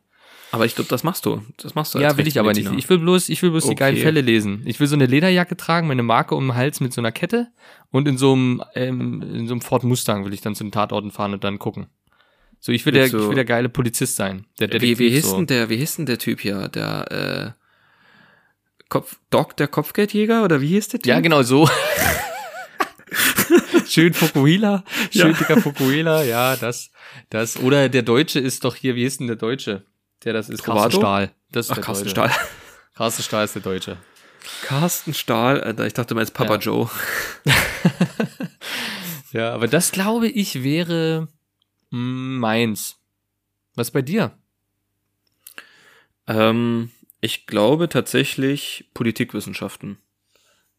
[0.50, 1.42] Aber ich glaube, das machst du.
[1.58, 2.70] Das machst du Ja, will ich aber nicht.
[2.76, 4.04] Ich will bloß, ich will bloß die geilen Okay.
[4.04, 4.62] Fälle lesen.
[4.64, 7.48] Ich will so eine Lederjacke tragen, meine Marke um den Hals mit so einer Kette
[7.90, 10.72] und in so einem, ähm, in so einem Ford Mustang will ich dann zu den
[10.72, 11.88] Tatorten fahren und dann gucken.
[12.60, 14.46] So, ich will, der, du- ich will der geile Polizist sein.
[14.58, 15.36] Der Wie, Detektiv wie, hieß so.
[15.36, 16.68] denn der, wie hieß denn der Typ hier?
[16.68, 17.58] Der äh,
[18.88, 20.44] Kopf, Doc, der Kopfgeldjäger?
[20.44, 21.06] Oder wie hieß der Typ?
[21.06, 21.68] Ja, genau so.
[23.86, 25.38] schön Fukuhila, schön Ja.
[25.38, 26.90] dicker Fukuhila, ja, das,
[27.30, 27.58] das.
[27.60, 29.84] Oder der Deutsche ist doch hier, wie ist denn der Deutsche?
[30.24, 30.62] Der das ist?
[30.62, 31.30] Carsten Stahl.
[31.52, 32.28] Das ist Ach, der Carsten Deutsche.
[32.30, 32.30] Stahl.
[32.94, 33.96] Carsten Stahl ist der Deutsche.
[34.62, 36.58] Carsten Stahl, Alter, ich dachte mal jetzt Papa Ja.
[36.60, 36.90] Joe.
[39.32, 41.28] Ja, aber das glaube ich wäre
[41.90, 42.96] mm, meins.
[43.74, 44.32] Was bei dir?
[46.26, 49.98] Ähm, ich glaube tatsächlich Politikwissenschaften.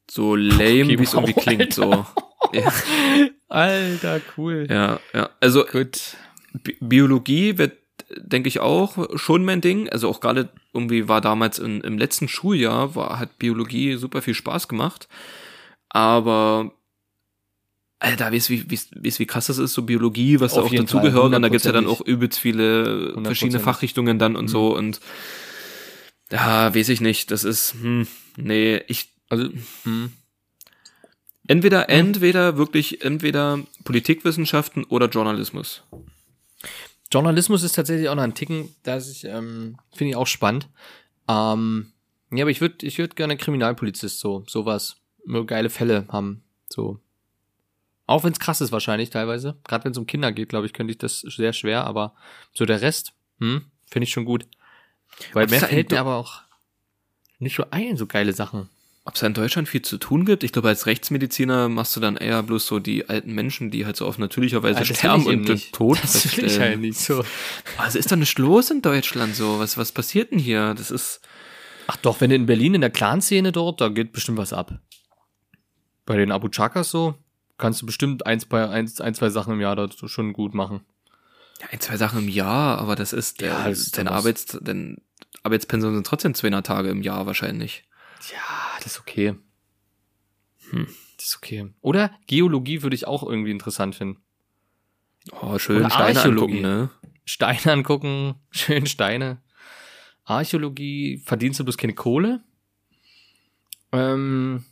[0.10, 2.06] So lame, Okay, wie es wow, irgendwie klingt, so.
[2.52, 2.74] Ja,
[3.48, 4.66] Alter, cool.
[4.70, 5.30] ja, ja.
[5.40, 6.16] Also Gut.
[6.54, 7.78] Bi Biologie wird,
[8.18, 9.90] denke ich, auch schon mein Ding.
[9.90, 14.34] Also auch gerade irgendwie war damals in, im letzten Schuljahr, war, hat Biologie super viel
[14.34, 15.08] Spaß gemacht.
[15.90, 16.72] Aber
[18.00, 20.72] Alter, weißt du, wie, wie, wie krass das ist, so Biologie, was da Auf auch
[20.72, 21.34] jeden dazugehört.
[21.34, 23.62] Und da gibt's ja dann auch übelst viele verschiedene 100%.
[23.62, 24.76] Fachrichtungen dann und so.
[24.76, 25.02] Und
[26.32, 27.32] ja, weiß ich nicht.
[27.32, 29.50] Das ist, hm, nee, ich, Also,
[29.84, 30.14] hm.
[31.48, 35.84] entweder, entweder wirklich, entweder Politikwissenschaften oder Journalismus.
[37.12, 40.70] Journalismus ist tatsächlich auch noch ein Ticken, das ich, ähm, finde ich auch spannend.
[41.28, 41.92] Ähm,
[42.32, 44.98] ja, aber ich würde ich würd gerne Kriminalpolizist, so, sowas.
[45.26, 47.00] Nur geile Fälle haben, so.
[48.06, 49.58] Auch wenn es krass ist wahrscheinlich teilweise.
[49.64, 52.16] Gerade wenn es um Kinder geht, glaube ich, könnte ich das sehr schwer, aber
[52.54, 54.48] so der Rest, hm, finde ich schon gut.
[55.34, 56.42] Weil mehr fällt mir aber auch
[57.40, 58.70] nicht so ein, so geile Sachen.
[59.10, 60.44] Ob es da in Deutschland viel zu tun gibt?
[60.44, 63.96] Ich glaube, als Rechtsmediziner machst du dann eher bloß so die alten Menschen, die halt
[63.98, 65.58] so auf natürlicher Weise will sterben und den.
[65.72, 66.62] Tod Das will ich feststellen.
[66.74, 67.26] halt nicht so.
[67.80, 69.58] Also ist da nicht los in Deutschland so?
[69.58, 70.76] Was, was passiert denn hier?
[70.76, 71.22] Das ist,
[71.88, 74.78] Ach doch, wenn du in Berlin in der Clan-Szene dort, da geht bestimmt was ab.
[76.06, 77.16] Bei den Abu Chakas so,
[77.58, 80.82] kannst du bestimmt eins, bei, eins, ein, zwei Sachen im Jahr dort schon gut machen.
[81.62, 84.08] ja, ein, zwei Sachen im Jahr, aber das ist, der, Ja, das dein.
[84.08, 84.98] Arbeits, dein
[85.42, 87.89] Arbeitspensum sind trotzdem 200 Tage im Jahr wahrscheinlich.
[88.32, 89.36] Ja, das ist okay.
[90.72, 90.88] Hm.
[91.18, 91.72] Das ist okay.
[91.82, 94.22] Oder Geologie würde ich auch irgendwie interessant finden.
[95.42, 96.90] Oh, schön Oder Steine angucken, ne?
[97.26, 99.42] Steine angucken, schön Steine.
[100.26, 102.44] Archäologie, verdienst du bloß keine Kohle?
[103.92, 104.64] Ähm,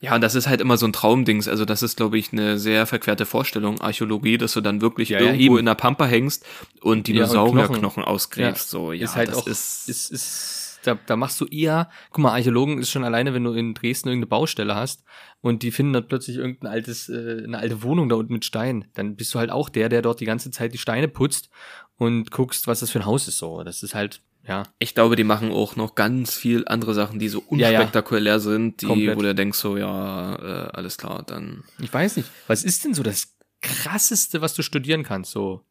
[0.00, 1.48] Ja, und das ist halt immer so ein Traumdings.
[1.48, 5.20] Also das ist, glaube ich, eine sehr verquerte Vorstellung, Archäologie, dass du dann wirklich Ja,
[5.20, 5.58] ja, irgendwo eben.
[5.58, 6.44] in der Pampa hängst
[6.80, 8.04] und Ja, und Dinosaurierknochen Knochen.
[8.04, 8.68] ausgräbst.
[8.70, 12.22] So, ja, ist halt das auch, ist, ist, ist, da, da machst du eher, guck
[12.22, 15.04] mal, Archäologen ist schon alleine, wenn du in Dresden irgendeine Baustelle hast
[15.40, 18.86] und die finden dort plötzlich irgendein altes, äh, eine alte Wohnung da unten mit Stein,
[18.94, 21.50] dann bist du halt auch der, der dort die ganze Zeit die Steine putzt
[21.96, 23.62] und guckst, was das für ein Haus ist so.
[23.62, 24.64] Das ist halt, ja.
[24.78, 27.78] Ich glaube, die machen auch noch ganz viel andere Sachen, die so Ja, ja.
[27.80, 29.16] unspektakulär sind, die, Komplett.
[29.16, 31.64] wo du denkst so, ja, äh, alles klar, dann.
[31.80, 35.64] Ich weiß nicht, was ist denn so das krasseste, was du studieren kannst, so?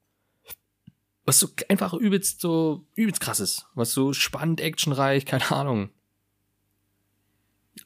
[1.25, 3.65] Was so einfach übelst so, übelst krass ist.
[3.75, 5.89] Was so spannend, actionreich, keine Ahnung.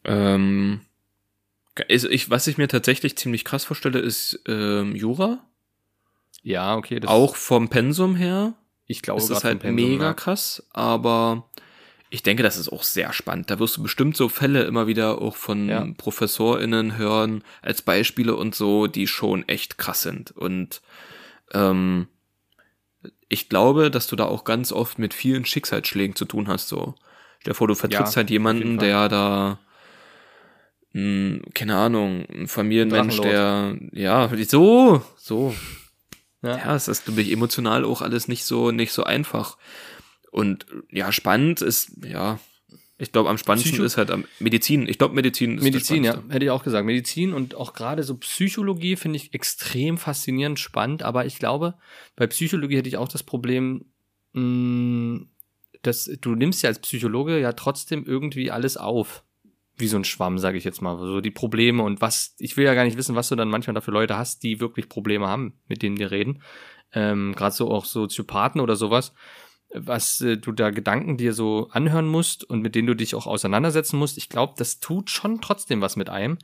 [0.04, 0.82] Ähm,
[1.90, 5.46] also ich, was ich mir tatsächlich ziemlich krass vorstelle, ist ähm, Jura.
[6.44, 8.54] Ja, okay, das auch vom Pensum her.
[8.86, 10.14] ich glaube, ist halt vom Pensum, mega ja.
[10.14, 11.50] krass, aber
[12.10, 13.50] ich denke, das ist auch sehr spannend.
[13.50, 15.86] Da wirst du bestimmt so Fälle immer wieder auch von Ja.
[15.98, 20.32] ProfessorInnen hören, als Beispiele und so, die schon echt krass sind.
[20.32, 20.82] Und
[21.54, 22.08] ähm,
[23.30, 26.68] ich glaube, dass du da auch ganz oft mit vielen Schicksalsschlägen zu tun hast.
[26.70, 26.96] So,
[27.40, 29.60] stell dir vor, du vertrittst Ja, halt jemanden, der da
[30.94, 35.56] mh, keine Ahnung, ein Familienmensch, der ja so, so,
[36.42, 36.58] Ja.
[36.58, 39.58] ja, es ist, glaube ich, emotional auch alles nicht so, nicht so einfach.
[40.32, 42.40] Und ja, spannend ist, ja,
[43.00, 44.88] ich glaube, am spannendsten Psycho- ist halt am Medizin.
[44.88, 46.86] Ich glaube, Medizin ist Medizin, ja, hätte ich auch gesagt.
[46.86, 51.76] Medizin und auch gerade so Psychologie finde ich extrem faszinierend, spannend, aber ich glaube,
[52.16, 53.86] bei Psychologie hätte ich auch das Problem,
[54.34, 55.26] mh,
[55.84, 59.24] dass du nimmst ja als Psychologe ja trotzdem irgendwie alles auf.
[59.80, 60.98] Wie so ein Schwamm, sage ich jetzt mal.
[60.98, 63.76] So die Probleme und was, ich will ja gar nicht wissen, was du dann manchmal
[63.76, 66.42] dafür Leute hast, die wirklich Probleme haben, mit denen wir reden.
[66.94, 69.14] Ähm, Gerade so auch Soziopathen oder sowas
[69.74, 73.28] was äh, du da Gedanken dir so anhören musst und mit denen du dich auch
[73.28, 74.18] auseinandersetzen musst.
[74.18, 76.38] Ich glaube, das tut schon trotzdem was mit einem.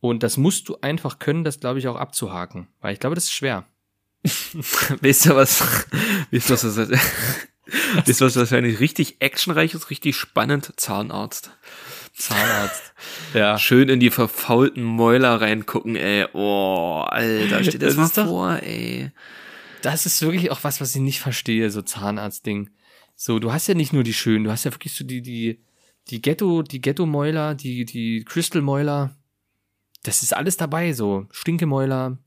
[0.00, 2.68] Und das musst du einfach können, das glaube ich auch abzuhaken.
[2.80, 3.64] Weil ich glaube, das ist schwer.
[5.02, 5.60] Weißt du was?
[6.30, 6.62] Weißt du was?
[6.62, 6.90] Das,
[8.06, 10.72] weißt du was wahrscheinlich richtig actionreich ist, richtig spannend?
[10.76, 11.50] Zahnarzt.
[12.14, 12.92] Zahnarzt.
[13.34, 13.58] ja.
[13.58, 16.26] Schön in die verfaulten Mäuler reingucken, ey.
[16.32, 19.10] Oh, Alter, steht das, Das mal doch- vor, ey.
[19.86, 22.70] Das ist wirklich auch was, was ich nicht verstehe, so Zahnarztding.
[23.14, 25.60] So, du hast ja nicht nur die schönen, du hast ja wirklich so die, die,
[26.08, 29.16] die Ghetto, die Ghetto-Mäuler, die, die Crystal-Mäuler.
[30.02, 31.26] Das ist alles dabei, so.
[31.30, 32.18] Stinkemäuler,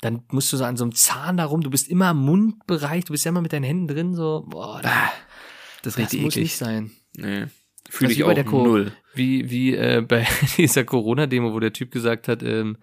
[0.00, 3.04] dann musst du so an so einem Zahn da rum, du bist immer im Mundbereich,
[3.04, 6.20] du bist ja immer mit deinen Händen drin, so, boah, das, Das ist das richtig
[6.22, 6.44] muss eklig.
[6.44, 6.90] nicht sein.
[7.16, 7.46] Nee.
[7.90, 8.92] Fühle Das ich auch der Co- null.
[9.14, 10.24] Wie, wie äh, bei
[10.56, 12.76] dieser Corona-Demo, wo der Typ gesagt hat, ähm,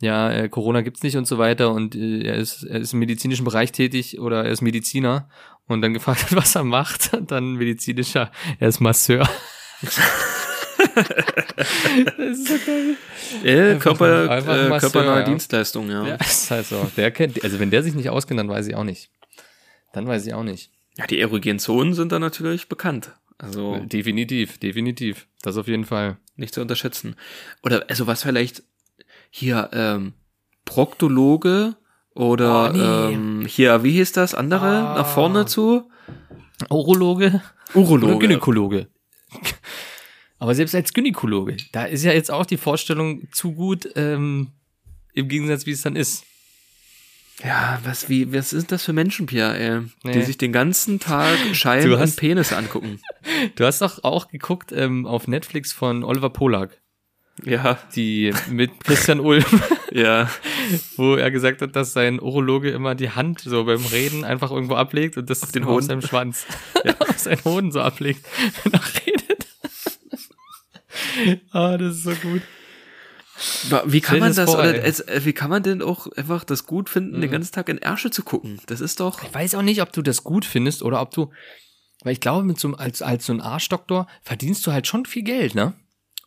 [0.00, 3.00] ja, äh, Corona gibt's nicht und so weiter und äh, er ist er ist im
[3.00, 5.28] medizinischen Bereich tätig oder er ist Mediziner
[5.66, 9.28] und dann gefragt hat, was er macht, dann medizinischer, er ist Masseur.
[12.16, 12.96] das ist so geil.
[13.44, 15.24] Äh, Körper, äh, körpernahe ja.
[15.24, 16.02] Dienstleistung, ja.
[16.02, 16.14] Ja, ja.
[16.16, 16.90] ist halt so.
[16.96, 19.10] Der kennt, also wenn der sich nicht auskennt, dann weiß ich auch nicht.
[19.92, 20.70] Dann weiß ich auch nicht.
[21.10, 23.12] die erogenen Zonen sind da natürlich bekannt.
[23.36, 25.26] Also Definitiv, definitiv.
[25.42, 26.18] Das auf jeden Fall.
[26.36, 27.16] nicht zu unterschätzen.
[27.62, 28.62] Oder also was vielleicht
[29.30, 30.12] hier ähm,
[30.64, 31.76] Proktologe
[32.14, 33.14] oder Oh, nee.
[33.14, 34.66] ähm, hier, wie hieß das andere?
[34.66, 34.94] Ah.
[34.96, 35.88] Nach vorne zu?
[36.68, 37.40] Urologe
[37.74, 38.06] Urologe.
[38.06, 38.88] oder Gynäkologe.
[40.38, 44.48] Aber selbst als Gynäkologe, da ist ja jetzt auch die Vorstellung zu gut, ähm,
[45.12, 46.24] im Gegensatz, wie es dann ist.
[47.44, 50.22] Ja, was, wie, was sind das für Menschen, Pierre, ey, die Nee.
[50.24, 53.00] sich den ganzen Tag Schein Du und hast- Penis angucken?
[53.56, 56.79] Du hast doch auch geguckt ähm, auf Netflix von Oliver Polak,
[57.44, 59.44] Ja, die mit Christian Ulm,
[59.92, 60.28] ja.
[60.96, 64.74] wo er gesagt hat, dass sein Urologe immer die Hand so beim Reden einfach irgendwo
[64.74, 65.86] ablegt und das auf den auf Hoden.
[65.86, 66.46] seinem Schwanz
[66.98, 68.24] auf seinen Hoden so ablegt,
[68.64, 69.46] wenn er redet.
[71.52, 72.42] Ah, das ist so gut.
[73.86, 77.16] Wie kann man das oder äh, wie kann man denn auch einfach das gut finden,
[77.16, 77.20] Mhm.
[77.22, 78.60] den ganzen Tag in Ärsche zu gucken?
[78.66, 81.30] Das ist doch, Ich weiß auch nicht, ob du das gut findest oder ob du,
[82.02, 85.22] weil ich glaube, mit so als, als so ein Arschdoktor verdienst du halt schon viel
[85.22, 85.72] Geld, ne?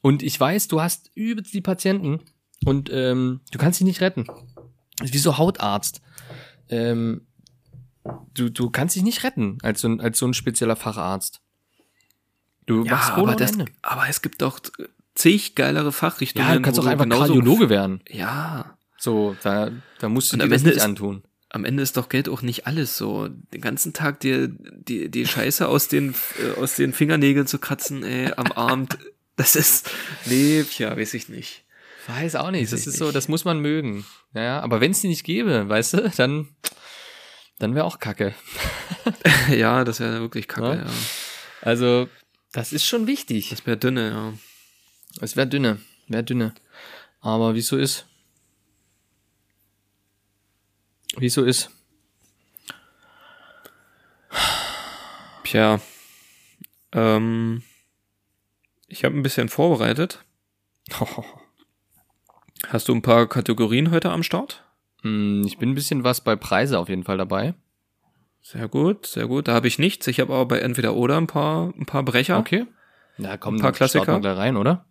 [0.04, 2.20] Und ich weiß, du hast übelst die Patienten
[2.66, 4.28] und ähm, du kannst sie nicht retten.
[5.02, 6.02] Wie so Hautarzt.
[6.70, 7.26] Ähm,
[8.34, 11.40] du, du kannst dich nicht retten als so ein, als so ein spezieller Facharzt.
[12.66, 13.66] Du ja, machst aber, das, Ende.
[13.82, 14.60] aber es gibt doch
[15.16, 16.48] zig geilere Fachrichtungen.
[16.48, 18.02] Ja, du kannst auch einfach Kardiologe werden.
[18.10, 21.24] Ja, So, da, da musst du Und dir am das Ende nicht ist- antun.
[21.50, 23.30] am Ende ist doch Geld auch nicht alles so.
[23.30, 28.04] Den ganzen Tag dir die, die Scheiße aus den, äh, aus den Fingernägeln zu kratzen,
[28.04, 28.98] ey, am Abend.
[29.36, 29.90] Das ist,
[30.26, 31.64] nee, ja, weiß ich nicht.
[32.08, 32.72] Weiß auch nicht.
[32.72, 33.16] Das ich ist so, nicht.
[33.16, 34.06] das muss man mögen.
[34.34, 36.50] Ja, aber wenn es die nicht gäbe, weißt du, dann,
[37.60, 38.36] dann wäre auch Kacke.
[39.50, 40.86] Ja, das wäre wirklich kacke, Ja.
[40.86, 40.92] ja.
[41.62, 42.08] Also,
[42.54, 43.50] das ist schon wichtig.
[43.50, 44.34] Das wäre dünne, ja.
[45.22, 46.54] Es wäre dünne, wäre dünne.
[47.20, 48.06] Aber wie es so ist.
[51.18, 51.70] Wie es so ist.
[55.44, 55.80] Tja,
[56.94, 57.64] ähm,
[58.94, 60.24] ich habe ein bisschen vorbereitet.
[62.68, 64.64] Hast du ein paar Kategorien heute am Start?
[65.02, 67.56] Hm, ich bin ein bisschen was bei Preise auf jeden Fall dabei.
[68.42, 69.48] Sehr gut, sehr gut.
[69.48, 70.06] Da habe ich nichts.
[70.08, 72.38] Ich habe aber bei entweder oder ein paar, ein paar Brecher.
[72.38, 72.66] Okay.
[73.18, 74.20] Na komm, Ein paar Klassiker.
[74.20, 74.86] gleich rein, oder?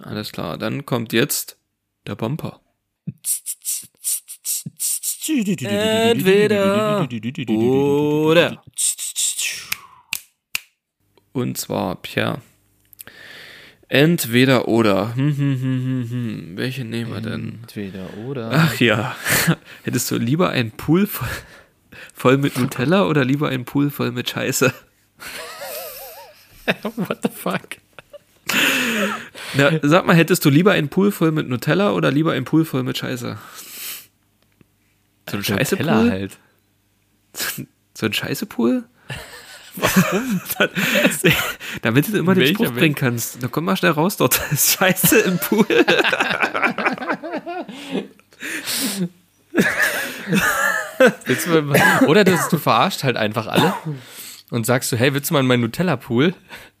[0.00, 0.58] Alles klar.
[0.58, 1.58] Dann kommt jetzt
[2.06, 2.60] der Bumper.
[5.28, 7.08] Entweder
[7.48, 8.62] oder.
[11.32, 12.40] Und zwar, Pierre.
[13.88, 15.14] Entweder oder.
[15.14, 16.56] Hm, hm, hm, hm, hm.
[16.56, 17.60] Welche nehmen wir denn?
[17.62, 18.50] Entweder oder.
[18.52, 19.14] Ach ja.
[19.84, 21.28] Hättest du lieber einen Pool voll,
[22.12, 24.74] voll mit Nutella oder lieber einen Pool voll mit Scheiße?
[26.96, 27.76] What the fuck?
[29.54, 32.64] Na, sag mal, hättest du lieber einen Pool voll mit Nutella oder lieber einen Pool
[32.64, 33.38] voll mit Scheiße?
[35.30, 36.10] So ein Scheiße-Pool?
[36.10, 36.38] Halt.
[37.98, 38.84] So ein Scheiße-Pool?
[39.76, 40.40] Warum?
[41.82, 43.38] Damit du immer den Welcher Spruch bringen kannst.
[43.40, 44.40] Na komm mal schnell raus dort.
[44.56, 45.66] Scheiße im Pool.
[50.98, 53.74] Du oder das, du verarscht halt einfach alle
[54.50, 56.34] und sagst so, hey, willst du mal in meinen Nutella-Pool?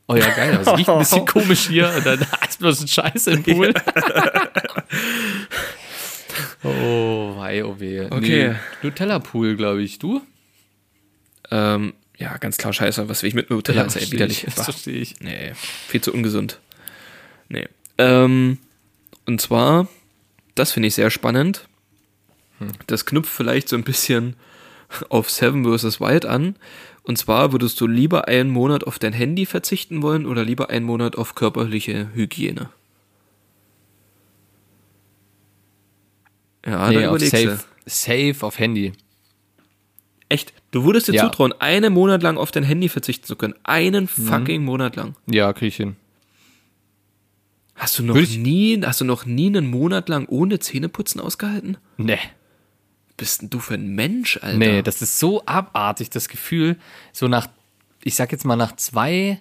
[0.08, 3.32] Oh ja, geil, das riecht ein bisschen komisch hier und dann ist bloß ein Scheiße
[3.32, 3.74] im Pool.
[6.62, 8.06] oh, wei, oh weh.
[8.06, 8.48] Okay.
[8.50, 9.98] Nee, Nutella-Pool, glaube ich.
[9.98, 10.22] Du?
[11.50, 13.08] ähm, ja, ganz klar Scheiße.
[13.08, 13.82] Was will ich mit Nutella?
[13.82, 14.44] ist ja widerlich.
[14.46, 15.20] ich, das verstehe ich.
[15.20, 15.52] Nee,
[15.88, 16.60] viel zu ungesund.
[17.48, 17.68] Nee.
[17.98, 18.58] Ähm,
[19.26, 19.88] und zwar,
[20.54, 21.68] das finde ich sehr spannend.
[22.86, 24.36] Das knüpft vielleicht so ein bisschen
[25.08, 26.00] auf Seven vs.
[26.00, 26.56] Wild an.
[27.02, 30.86] Und zwar würdest du lieber einen Monat auf dein Handy verzichten wollen oder lieber einen
[30.86, 32.70] Monat auf körperliche Hygiene?
[36.64, 37.60] Ja, nee, dann auf Safe.
[37.84, 38.92] Safe auf Handy.
[40.28, 40.52] Echt?
[40.72, 41.24] Du würdest dir Ja.
[41.24, 43.54] zutrauen, einen Monat lang auf dein Handy verzichten zu können.
[43.62, 44.08] Einen Mhm.
[44.26, 45.14] fucking Monat lang.
[45.30, 45.96] Ja, krieg ich hin.
[47.74, 51.76] Hast du noch nie, hast du noch nie einen Monat lang ohne Zähneputzen ausgehalten?
[51.98, 52.18] Nee.
[53.18, 54.56] Bist denn du für ein Mensch, Alter?
[54.58, 56.76] Nee, das ist so abartig, das Gefühl,
[57.12, 57.46] so nach,
[58.02, 59.40] ich sag jetzt mal nach zwei,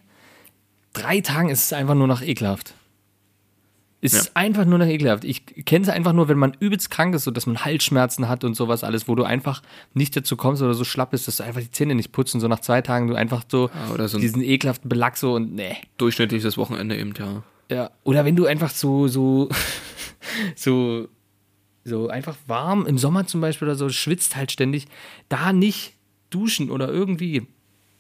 [0.94, 2.74] drei Tagen ist es einfach nur noch ekelhaft.
[4.02, 4.20] Es Ja.
[4.20, 5.24] ist einfach nur noch ekelhaft.
[5.24, 8.44] Ich kenne es einfach nur, wenn man übelst krank ist, so dass man Halsschmerzen hat
[8.44, 9.62] und sowas alles, wo du einfach
[9.94, 12.42] nicht dazu kommst oder so schlapp bist, dass du einfach die Zähne nicht putzt und
[12.42, 15.56] so nach zwei Tagen du einfach so Ja, oder so diesen ekelhaften Belag so und
[15.56, 15.78] nee.
[15.98, 17.44] Durchschnittliches Wochenende eben, ja.
[17.72, 17.92] Ja.
[18.04, 19.50] Oder wenn du einfach so, so,
[20.56, 21.08] so,
[21.84, 24.86] so einfach warm im Sommer zum Beispiel oder so, schwitzt halt ständig,
[25.30, 25.94] da nicht
[26.30, 27.48] duschen oder irgendwie.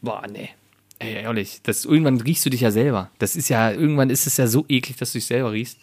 [0.01, 0.49] Boah, nee.
[0.99, 3.09] Ey, ehrlich, das, irgendwann riechst du dich ja selber.
[3.19, 5.77] Das ist ja, irgendwann ist es ja so eklig, dass du dich selber riechst.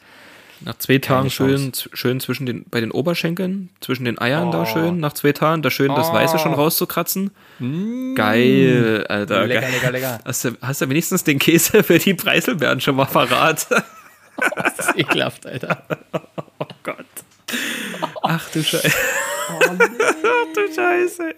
[0.64, 4.52] Nach zwei Tagen schön, schön zwischen den, bei den Oberschenkeln, zwischen den Eiern Oh.
[4.52, 7.32] da schön, nach zwei Tagen da schön das Weiße schon rauszukratzen.
[8.14, 9.44] Geil, Alter.
[9.44, 9.48] Mm.
[9.48, 9.72] Lecker, geil.
[9.72, 10.20] lecker, lecker.
[10.24, 13.66] Hast du, hast du wenigstens den Käse für die Preiselbeeren schon mal verrat?
[14.56, 15.84] Das ist ekelhaft, Alter.
[16.58, 17.04] Oh Gott.
[18.22, 18.90] Ach du Scheiße.
[19.48, 21.34] Ach du Scheiße.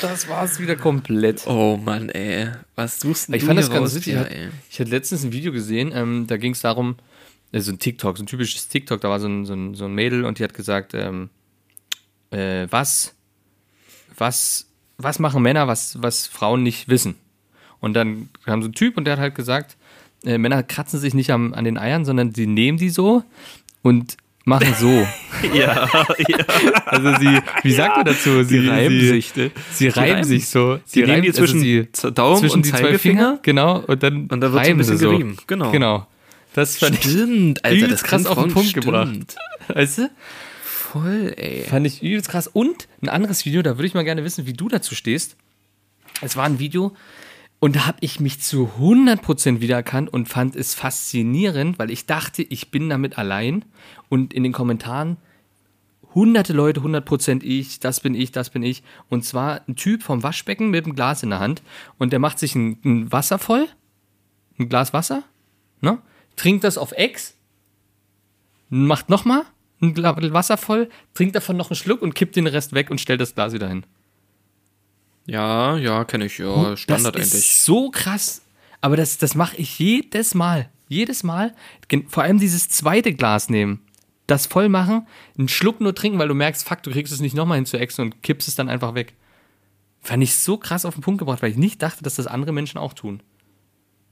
[0.00, 1.46] Das war's wieder komplett.
[1.46, 2.50] Oh Mann, ey.
[2.76, 4.16] Was suchst denn Ich du fand das ganz witzig.
[4.16, 6.96] Hatte, ich hatte letztens ein Video gesehen, ähm, da ging es darum,
[7.50, 9.86] äh, so ein TikTok, so ein typisches TikTok, da war so ein, so ein, so
[9.86, 11.30] ein Mädel und die hat gesagt, ähm,
[12.30, 13.14] äh, was,
[14.16, 14.66] was,
[14.98, 17.16] was machen Männer, was, was Frauen nicht wissen?
[17.80, 19.76] Und dann kam so ein Typ und der hat halt gesagt,
[20.24, 23.24] äh, Männer kratzen sich nicht am, an den Eiern, sondern sie nehmen die so
[23.82, 24.16] und
[24.48, 25.06] machen so.
[25.54, 25.88] Ja,
[26.26, 26.38] ja.
[26.86, 28.42] Also sie, wie sagt man dazu?
[28.42, 29.36] Sie reiben sich.
[29.36, 29.50] ne?
[29.72, 30.24] Sie reiben reiben.
[30.24, 30.80] sich so.
[30.84, 32.98] Sie nehmen die also zwischen sie- Z- Daumen zwischen und die zwei.
[32.98, 35.10] Finger, genau, und dann, Und da wird so ein reiben sie bisschen so.
[35.10, 35.70] gerieben, genau.
[35.70, 36.06] Genau.
[36.54, 39.08] Das fand ich, Stimmt, Alter, übelst das krass auf den Punkt gebracht.
[39.10, 39.36] stimmt.
[39.68, 40.10] weißt du?
[40.64, 41.64] Voll, ey.
[41.68, 42.48] Fand ich übelst krass.
[42.48, 45.36] Und ein anderes Video, da würde ich mal gerne wissen, wie du dazu stehst.
[46.22, 46.96] Es war ein Video
[47.60, 52.42] und da habe ich mich zu 100% wiedererkannt und fand es faszinierend, weil ich dachte,
[52.42, 53.64] ich bin damit allein
[54.08, 55.16] und in den Kommentaren
[56.14, 58.82] hunderte Leute, 100% ich, das bin ich, das bin ich.
[59.08, 61.62] Und zwar ein Typ vom Waschbecken mit einem Glas in der Hand
[61.98, 63.66] und der macht sich ein, ein Wasser voll,
[64.58, 65.24] ein Glas Wasser,
[65.80, 65.98] ne?
[66.36, 67.36] trinkt das auf Ex,
[68.68, 69.42] macht nochmal
[69.80, 73.00] ein Glas Wasser voll, trinkt davon noch einen Schluck und kippt den Rest weg und
[73.00, 73.84] stellt das Glas wieder hin.
[75.28, 76.74] Ja, ja, kenne ich, ja.
[76.76, 77.34] Standard das eigentlich.
[77.34, 78.40] ist so krass.
[78.80, 80.70] Aber das, das mache ich jedes Mal.
[80.88, 81.54] Jedes Mal.
[82.08, 83.80] Vor allem dieses zweite Glas nehmen.
[84.26, 85.06] Das voll machen,
[85.38, 87.78] einen Schluck nur trinken, weil du merkst, fuck, du kriegst es nicht nochmal hin zu
[87.78, 89.14] exen und kippst es dann einfach weg.
[90.00, 92.52] Fand ich so krass auf den Punkt gebracht, weil ich nicht dachte, dass das andere
[92.52, 93.22] Menschen auch tun.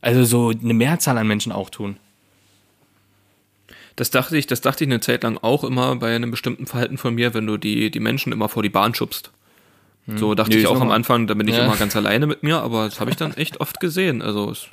[0.00, 1.98] Also so eine Mehrzahl an Menschen auch tun.
[3.94, 6.98] Das dachte ich, das dachte ich eine Zeit lang auch immer bei einem bestimmten Verhalten
[6.98, 9.32] von mir, wenn du die, die Menschen immer vor die Bahn schubst.
[10.06, 10.90] So dachte Nee, ich auch am.
[10.92, 11.64] Anfang, da bin ich Ja.
[11.64, 14.22] immer ganz alleine mit mir, aber das habe ich dann echt oft gesehen.
[14.22, 14.68] Also, es,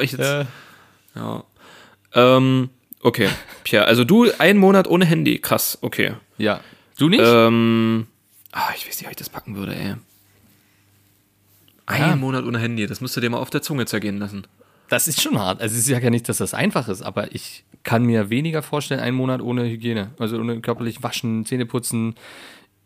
[0.00, 0.46] ich jetzt,
[1.14, 1.44] ja.
[2.14, 2.70] Ähm,
[3.00, 3.28] okay,
[3.62, 6.14] Pierre, also du einen Monat ohne Handy, krass, okay.
[6.38, 6.60] Ja.
[6.98, 7.22] Du nicht?
[7.24, 8.06] Ähm,
[8.52, 9.94] ah, ich weiß nicht, ob ich das packen würde, ey.
[11.86, 12.16] Einen Ja.
[12.16, 14.46] Monat ohne Handy, das musst du dir mal auf der Zunge zergehen lassen.
[14.88, 15.60] Das ist schon hart.
[15.60, 18.62] Also es ist ja gar nicht, dass das einfach ist, aber ich kann mir weniger
[18.62, 20.10] vorstellen, einen Monat ohne Hygiene.
[20.18, 22.14] Also ohne körperlich waschen, Zähne putzen.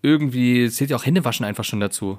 [0.03, 2.18] Irgendwie zählt ja auch Händewaschen einfach schon dazu.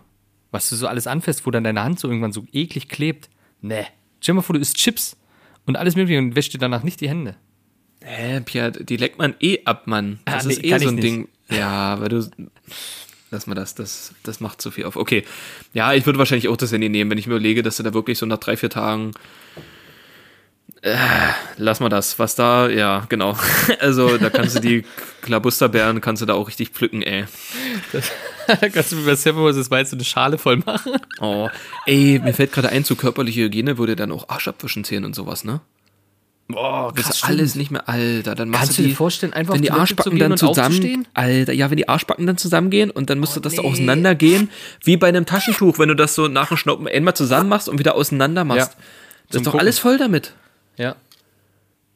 [0.52, 3.30] Was du so alles anfasst, wo dann deine Hand so irgendwann so eklig klebt.
[3.62, 3.86] Nee.
[4.20, 5.16] Stell dir mal vor, du isst Chips
[5.66, 7.36] und alles mögliche und wäscht dir danach nicht die Hände.
[8.02, 10.20] Hä, Pierre, die leckt man eh ab, Mann.
[10.26, 10.98] Das Ah, ist nee, eh kann so ein.
[11.02, 11.28] Ding.
[11.50, 12.30] Ja, weil du.
[13.32, 14.96] Lass mal das, das, das macht zu viel auf.
[14.96, 15.24] Okay.
[15.74, 17.94] Ja, ich würde wahrscheinlich auch das Handy nehmen, wenn ich mir überlege, dass du da
[17.94, 19.12] wirklich so nach drei, vier Tagen.
[20.82, 20.96] Äh,
[21.58, 22.20] lass mal das.
[22.20, 23.38] Was da, ja, genau.
[23.80, 24.84] Also, da kannst du die
[25.22, 27.26] Klabusterbeeren, kannst du da auch richtig pflücken, ey.
[28.48, 29.72] da kannst du mir bei vs.
[29.72, 30.94] Wild so eine Schale voll machen.
[31.20, 31.50] Oh.
[31.86, 35.16] Ey, mir fällt gerade ein, zu körperliche Hygiene würde dann auch Arsch abwischen zählen und
[35.16, 35.62] sowas, ne?
[36.52, 38.34] Boah, Das ist alles nicht mehr, Alter.
[38.34, 40.38] Dann machst Kannst du du die, dir vorstellen, einfach wenn die zu Arschbacken gehen dann
[40.38, 41.08] zusammen?
[41.14, 43.68] Alter, ja, wenn die Arschbacken dann zusammengehen und dann müsste das da nee.
[43.68, 44.50] auseinandergehen,
[44.84, 47.78] wie bei einem Taschentuch, wenn du das so nach dem Schnuppen einmal zusammen machst und
[47.78, 48.72] wieder auseinander machst.
[48.72, 48.84] Ja.
[49.28, 49.60] Das ist doch Gucken.
[49.60, 50.34] alles voll damit.
[50.80, 50.96] Ja.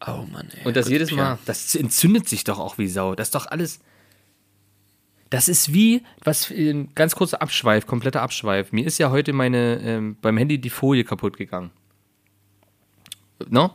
[0.06, 0.66] Oh Mann, ey.
[0.66, 1.12] Und das Gut, jedes.
[1.12, 1.40] Mal.
[1.46, 3.16] Das entzündet sich doch auch wie Sau.
[3.16, 3.80] Das ist doch alles.
[5.30, 8.72] Das ist wie, was, ein ganz kurzer Abschweif, kompletter Abschweif.
[8.72, 11.72] Mir ist ja heute meine, ähm, beim Handy die Folie kaputt gegangen.
[13.50, 13.74] No?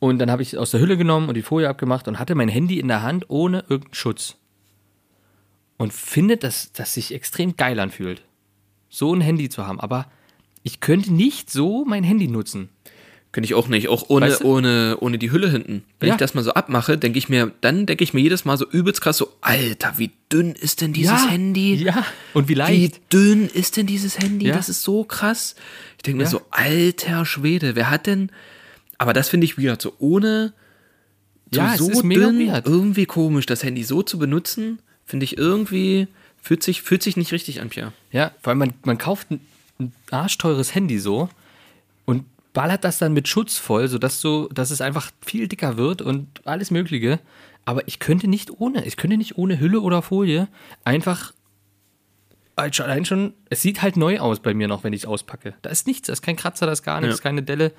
[0.00, 2.48] Und dann habe ich aus der Hülle genommen und die Folie abgemacht und hatte mein
[2.48, 4.36] Handy in der Hand ohne irgendeinen Schutz.
[5.76, 8.24] Und finde, dass das sich extrem geil anfühlt,
[8.88, 9.78] so ein Handy zu haben.
[9.78, 10.10] Aber
[10.64, 12.70] ich könnte nicht so mein Handy nutzen.
[13.32, 13.88] Könnte ich auch nicht.
[13.88, 14.46] Auch ohne, Weißt du?
[14.46, 15.84] ohne, ohne die Hülle hinten.
[16.00, 16.14] Wenn Ja.
[16.14, 18.66] ich das mal so abmache, denke ich mir, dann denke ich mir jedes Mal so
[18.70, 21.74] übelst krass so, Alter, wie dünn ist denn dieses Handy?
[21.74, 22.06] Ja.
[22.32, 23.12] Und wie Wie leicht.
[23.12, 24.46] dünn ist denn dieses Handy?
[24.46, 24.56] Ja.
[24.56, 25.54] Das ist so krass.
[25.98, 26.30] Ich denke mir Ja.
[26.30, 28.30] so, alter Schwede, wer hat denn.
[28.96, 29.82] Aber das finde ich weird.
[29.82, 30.54] So ohne.
[31.52, 33.44] So, Ja, es so dünn, irgendwie komisch.
[33.46, 36.08] Das Handy so zu benutzen, finde ich irgendwie.
[36.42, 37.92] Fühlt sich, fühlt sich nicht richtig an, Pierre.
[38.12, 39.40] Ja, weil man, man kauft ein,
[39.78, 41.28] ein arschteures Handy so
[42.04, 42.24] und
[42.56, 46.40] ballert das dann mit Schutz voll, sodass so, dass es einfach viel dicker wird und
[46.46, 47.20] alles Mögliche.
[47.66, 50.48] Aber ich könnte nicht ohne, ich könnte nicht ohne Hülle oder Folie
[50.82, 51.34] einfach
[52.56, 55.52] allein schon, es sieht halt neu aus bei mir noch, wenn ich es auspacke.
[55.60, 57.22] Da ist nichts, da ist kein Kratzer, da ist gar nichts, Ja.
[57.24, 57.72] keine Delle.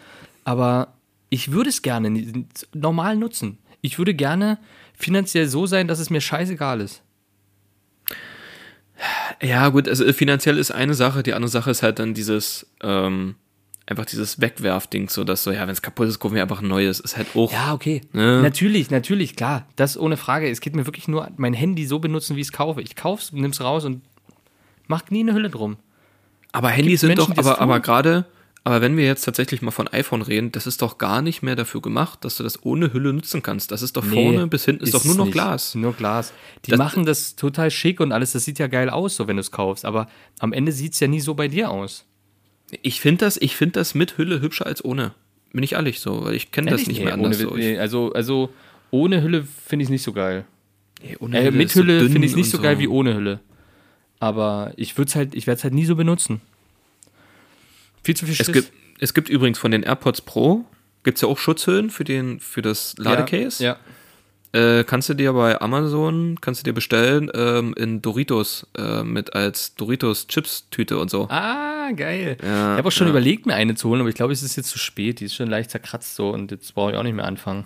[0.44, 0.94] Aber
[1.30, 3.58] ich würde es gerne normal nutzen.
[3.82, 4.60] Ich würde gerne
[4.94, 7.02] finanziell so sein, dass es mir scheißegal ist.
[9.42, 13.34] Ja, gut, also finanziell ist eine Sache, die andere Sache ist halt dann dieses, ähm,
[13.88, 16.68] einfach dieses Wegwerfding, so dass so, ja, wenn es kaputt ist, kaufen wir einfach ein
[16.68, 17.00] neues.
[17.00, 17.52] Ist halt auch.
[17.52, 18.02] Ja, okay.
[18.14, 18.42] Ja.
[18.42, 19.66] Natürlich, natürlich, klar.
[19.76, 20.50] Das ohne Frage.
[20.50, 22.82] Es geht mir wirklich nur mein Handy so benutzen, wie ich es kaufe.
[22.82, 24.02] Ich kauf's, nimm's raus und
[24.88, 25.78] mach nie eine Hülle drum.
[26.52, 28.26] Aber Handys sind Menschen, doch, aber, aber gerade,
[28.64, 31.56] aber wenn wir jetzt tatsächlich mal von iPhone reden, das ist doch gar nicht mehr
[31.56, 33.72] dafür gemacht, dass du das ohne Hülle nutzen kannst.
[33.72, 35.34] Das ist doch vorne bis hinten ist, doch nur es noch nicht.
[35.34, 35.76] Glas.
[35.76, 36.34] Nur Glas.
[36.66, 38.34] Die Das- machen das total schick und alles.
[38.34, 39.86] Das sieht ja geil aus, so wenn du es kaufst.
[39.86, 40.08] Aber
[40.40, 42.06] am Ende sieht's ja nie so bei dir aus.
[42.82, 45.14] Ich finde das, ich finde das mit Hülle hübscher als ohne.
[45.54, 47.40] Bin ich ehrlich so, weil ich kenne das nicht Nee, mehr anders.
[47.40, 47.56] ohne, so.
[47.56, 48.50] Nee, also, also
[48.92, 50.46] ohne Hülle finde ich nicht so geil.
[51.02, 53.40] nee, Äh, mit so Hülle dünn finde ich nicht und so geil wie ohne Hülle.
[54.20, 56.42] Aber ich würde halt, ich werde es halt nie so benutzen.
[58.04, 58.52] Viel zu viel Es Schiss.
[58.52, 60.66] gibt, es gibt übrigens von den AirPods Pro,
[61.04, 63.64] gibt es ja auch Schutzhüllen für, den, für das Ladecase.
[63.64, 63.78] Ja.
[64.54, 69.34] Äh, kannst du dir bei Amazon, kannst du dir bestellen, ähm, in Doritos, äh, mit
[69.34, 71.28] als Doritos Chips Tüte und so.
[71.30, 72.38] Ah, geil.
[72.42, 73.12] Ja, ich habe auch schon ja.
[73.12, 75.20] überlegt, mir eine zu holen, aber ich glaube, es ist jetzt zu spät.
[75.20, 77.66] Die ist schon leicht zerkratzt so und jetzt brauche ich auch nicht mehr anfangen.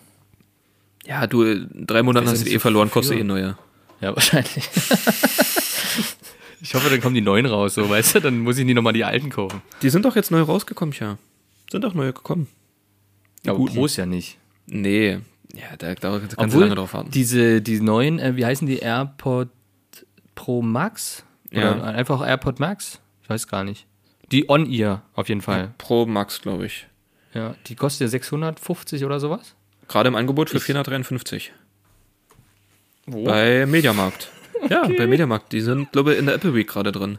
[1.06, 2.94] Ja, du, in drei Monaten Ist ja hast du die eh so verloren, viel.
[2.94, 3.58] kostet eh neue.
[4.02, 4.58] Ja, wahrscheinlich.
[6.62, 8.20] ich hoffe, dann kommen die neuen raus, so, weißt du?
[8.22, 9.62] Dann muss ich nie nochmal die alten kaufen.
[9.84, 11.20] Die sind doch jetzt neu rausgekommen, ja.
[11.72, 12.48] Sind doch neue gekommen.
[13.46, 13.76] Aber guten.
[13.76, 14.38] Pros ja nicht.
[14.68, 15.20] Nee,
[15.54, 17.12] ja, da, da kannst du lange drauf warten.
[17.12, 18.80] Diese, die neuen, äh, wie heißen die?
[18.80, 19.49] AirPod
[20.36, 21.24] Pro Max?
[21.52, 21.84] Oder Ja.
[21.84, 22.99] einfach AirPod Max?
[23.24, 23.86] Ich weiß gar nicht.
[24.32, 25.74] Die On-Ear auf jeden Fall.
[25.78, 26.88] Pro Max, glaube ich.
[27.34, 29.56] Ja, die kostet ja 650 oder sowas.
[29.88, 31.52] Gerade im Angebot für 453.
[33.08, 34.30] Bei Mediamarkt.
[34.70, 35.54] Ja, bei Mediamarkt.
[35.54, 37.18] Die sind, glaube ich, in der Apple Week gerade drin.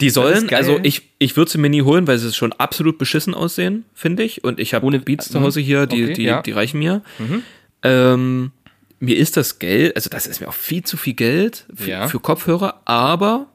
[0.00, 3.32] Die sollen, also ich, ich würde sie mir nie holen, weil sie schon absolut beschissen
[3.34, 4.44] aussehen, finde ich.
[4.44, 5.44] Und ich habe Ohne- Beats zu mhm.
[5.44, 6.42] Hause hier, die, Okay, die, ja.
[6.42, 7.02] die reichen mir.
[7.82, 8.52] Ähm,
[8.98, 12.08] mir ist das Geld, also das ist mir auch viel zu viel Geld für, Ja.
[12.08, 13.46] für Kopfhörer, aber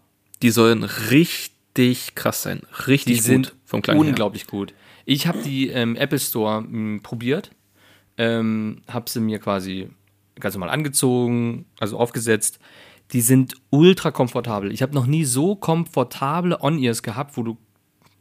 [0.41, 2.61] die sollen richtig krass sein.
[2.87, 4.05] Richtig Die sind gut vom Klang her.
[4.07, 4.73] unglaublich gut.
[5.05, 7.51] Ich habe die ähm, Apple Store m, probiert,
[8.17, 9.89] ähm, habe sie mir quasi
[10.39, 12.59] ganz normal angezogen, also aufgesetzt.
[13.13, 14.71] Die sind ultra komfortabel.
[14.71, 17.57] Ich habe noch nie so komfortable On-Ears gehabt, wo du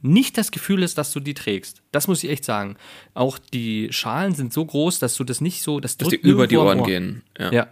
[0.02, 1.82] nicht das Gefühl hast, dass du die trägst.
[1.92, 2.76] Das muss ich echt sagen.
[3.14, 6.46] Auch die Schalen sind so groß, dass du das nicht so, das Dass die über
[6.46, 6.86] die Ohren Ohr.
[6.86, 7.22] gehen.
[7.38, 7.52] Ja.
[7.52, 7.66] Ja.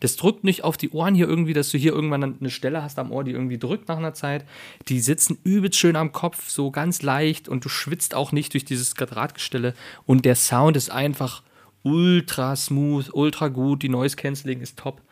[0.00, 2.98] Das drückt nicht auf die Ohren hier irgendwie, dass du hier irgendwann eine Stelle hast
[2.98, 4.44] am Ohr, die irgendwie drückt nach einer Zeit.
[4.88, 8.64] Die sitzen übelst schön am Kopf, so ganz leicht und du schwitzt auch nicht durch
[8.64, 9.74] dieses Quadratgestelle.
[10.04, 11.44] Und der Sound ist einfach
[11.84, 13.84] ultra smooth, ultra gut.
[13.84, 15.02] Die Noise Cancelling ist top.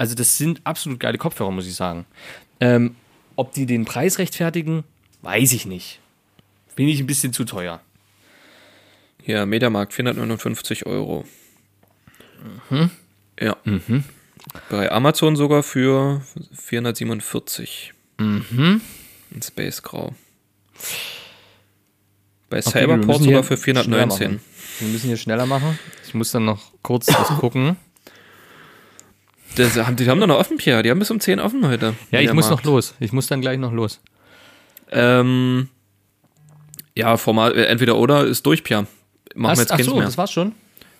[0.00, 2.06] Also, das sind absolut geile Kopfhörer, muss ich sagen.
[2.58, 2.96] Ähm,
[3.36, 4.82] ob die den Preis rechtfertigen,
[5.20, 6.00] weiß ich nicht.
[6.74, 7.82] Finde ich ein bisschen zu teuer.
[9.22, 11.26] Hier, Mediamarkt, 459 Euro.
[12.70, 12.90] Mhm.
[13.38, 13.58] Ja.
[14.70, 16.22] Bei Amazon sogar für
[16.54, 17.92] 447.
[18.16, 18.80] Mhm.
[19.32, 20.14] In Space Grau.
[22.48, 24.32] Bei Cyberport sogar für schneller 419.
[24.32, 24.40] machen.
[24.78, 25.78] Wir müssen hier schneller machen.
[26.06, 27.76] Ich muss dann noch kurz das gucken.
[29.56, 30.82] Das haben, die haben doch noch offen, Pierre.
[30.82, 31.94] Die haben bis um 10 offen heute.
[32.10, 32.66] Ja, ich muss noch Mediamarkt.
[32.66, 32.94] los.
[33.00, 34.00] Ich muss dann gleich noch los.
[34.90, 35.68] Ähm,
[36.96, 38.86] ja, Format, äh, entweder oder ist durch, Pierre.
[39.34, 40.04] Machen wir jetzt ach keins so, mehr.
[40.04, 40.52] das war's schon.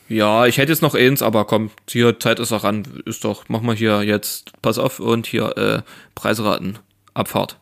[0.09, 2.85] Ja, ich hätte jetzt noch eins, aber komm, hier, Zeit ist auch ran.
[3.05, 5.83] Ist doch, mach mal hier jetzt, pass auf und hier, äh,
[6.15, 6.79] Preisraten.
[7.15, 7.59] Abfahrt.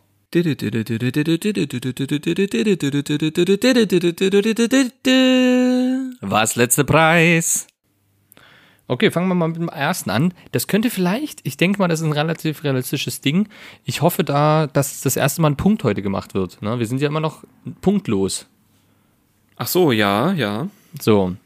[6.21, 7.67] Was letzte Preis?
[8.89, 10.33] Okay, fangen wir mal mit dem ersten an.
[10.53, 13.49] Das könnte vielleicht, ich denke mal, das ist ein relativ realistisches Ding.
[13.85, 16.63] Ich hoffe da, dass das erste Mal ein Punkt heute gemacht wird.
[16.63, 16.79] Ne?
[16.79, 17.45] Wir sind ja immer noch
[17.83, 18.47] punktlos.
[19.57, 20.69] Ach so, ja, ja.
[21.01, 21.37] So.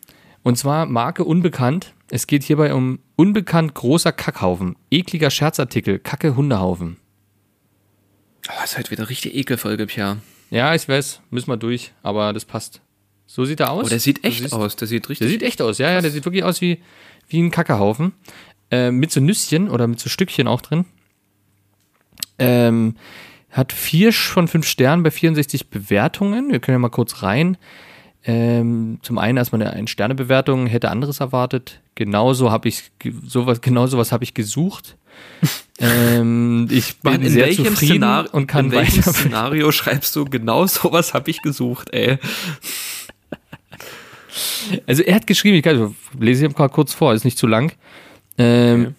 [0.45, 1.95] Und zwar Marke unbekannt.
[2.11, 4.76] Es geht hierbei um unbekannt großer Kackhaufen.
[4.90, 5.99] Ekliger Scherzartikel.
[5.99, 6.97] Kacke Hundehaufen.
[8.49, 10.18] Oh, ist halt wieder richtig Ekelfolge, Pierre.
[10.51, 12.82] Ja, ich weiß, müssen wir durch, aber das passt.
[13.26, 13.86] So sieht er aus.
[13.86, 14.76] Oh, der sieht echt aus.
[14.76, 15.28] Der sieht Der richtig.
[15.28, 16.82] sieht echt aus, ja, ja, der sieht wirklich aus wie,
[17.28, 18.12] wie ein Kackehaufen.
[18.70, 20.86] Äh, mit so Nüsschen oder mit so Stückchen auch drin.
[22.38, 22.96] Ähm,
[23.50, 26.50] hat vier von fünf Sternen bei 64 Bewertungen.
[26.50, 27.58] Wir können ja mal kurz rein.
[28.24, 31.80] Ähm, zum einen erstmal eine Ein-Sterne-Bewertung, hätte anderes erwartet.
[31.96, 32.92] Genauso habe ich
[33.26, 34.96] sowas, genau sowas habe ich gesucht.
[35.78, 39.02] ähm, ich bin Mann, in sehr welchem, zufrieden Szenar und kann in welchem.
[39.02, 42.18] Szenario schreibst du, genau sowas habe ich gesucht, ey.
[44.87, 47.72] Also er hat geschrieben, ich kann, lese ich mal kurz vor, ist nicht zu lang.
[48.39, 48.95] Ähm,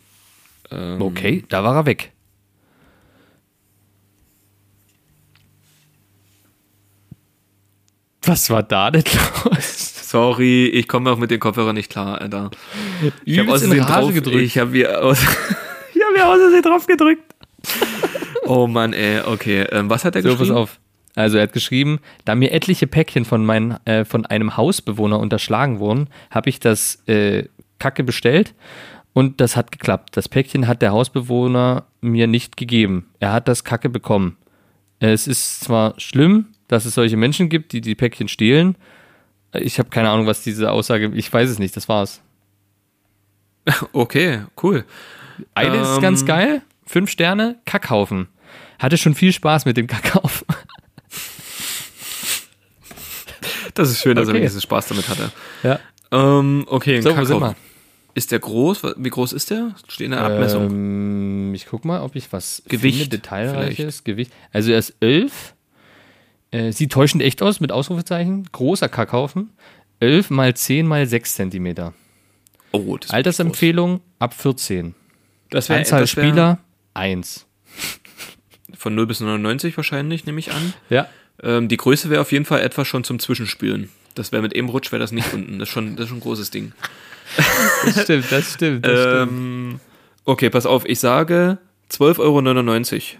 [0.71, 2.11] Ähm, okay, da war er weg.
[8.25, 9.03] Was war da denn
[9.45, 10.09] los?
[10.09, 12.51] Sorry, ich komme auch mit den Kopfhörern nicht klar, Alter.
[13.25, 14.43] Ich habe aus drauf gedrückt.
[14.43, 15.19] Ich habe mir aus,
[15.93, 17.23] ich habe mir aus Versehen drauf gedrückt.
[18.45, 19.65] Oh Mann, ey, okay.
[19.71, 20.49] Ähm, was hat er So, geschrieben?
[20.49, 20.79] pass auf.
[21.15, 25.79] Also er hat geschrieben, da mir etliche Päckchen von, mein, äh, von einem Hausbewohner unterschlagen
[25.79, 27.47] wurden, habe ich das äh,
[27.79, 28.55] Kacke bestellt
[29.13, 30.17] und das hat geklappt.
[30.17, 33.09] Das Päckchen hat der Hausbewohner mir nicht gegeben.
[33.19, 34.37] Er hat das Kacke bekommen.
[34.99, 38.75] Es ist zwar schlimm, dass es solche Menschen gibt, die die Päckchen stehlen.
[39.53, 42.21] Ich habe keine Ahnung, was diese Aussage, ich weiß es nicht, das war's.
[43.93, 44.83] Okay, cool.
[45.53, 46.01] Eine ist Ähm.
[46.01, 48.27] ganz geil, fünf Sterne, Kackhaufen.
[48.79, 50.47] Hatte schon viel Spaß mit dem Kackhaufen.
[53.73, 54.39] Das ist schön, dass er Okay.
[54.39, 55.31] wenigstens Spaß damit hatte.
[55.63, 55.79] Ja.
[56.11, 57.55] Ähm, okay, ein So, wo sind Kakao.
[58.15, 58.83] Ist der groß?
[58.97, 59.73] Wie groß ist der?
[59.87, 60.69] Steht in der Abmessung.
[60.69, 64.31] Ähm, ich guck mal, ob ich was Gewicht finde, detailreiches Gewicht.
[64.51, 65.55] Also er ist 11.
[66.51, 68.47] Äh, sieht täuschend echt aus mit Ausrufezeichen.
[68.51, 69.49] Großer Kackhaufen.
[69.99, 71.93] 11 mal 10 mal 6 Zentimeter.
[72.71, 74.85] oh, das ist Altersempfehlung ab 14.
[74.91, 74.93] groß.
[75.49, 76.59] Das wär, Anzahl das wär Spieler
[76.93, 77.47] 1.
[78.77, 80.73] Von 0 bis 99 wahrscheinlich, nehme ich an.
[80.91, 81.07] Ja.
[81.41, 83.89] Ähm, die Größe wäre auf jeden Fall etwas schon zum Zwischenspülen.
[84.15, 85.59] Das wäre mit eben Rutsch wäre das nicht unten.
[85.59, 86.73] Das ist schon, das ist schon ein großes Ding.
[87.85, 88.85] Das stimmt, das stimmt.
[88.85, 89.31] Das stimmt.
[89.31, 89.79] Ähm,
[90.25, 91.57] okay, pass auf, ich sage
[91.89, 93.19] 12,99 Euro.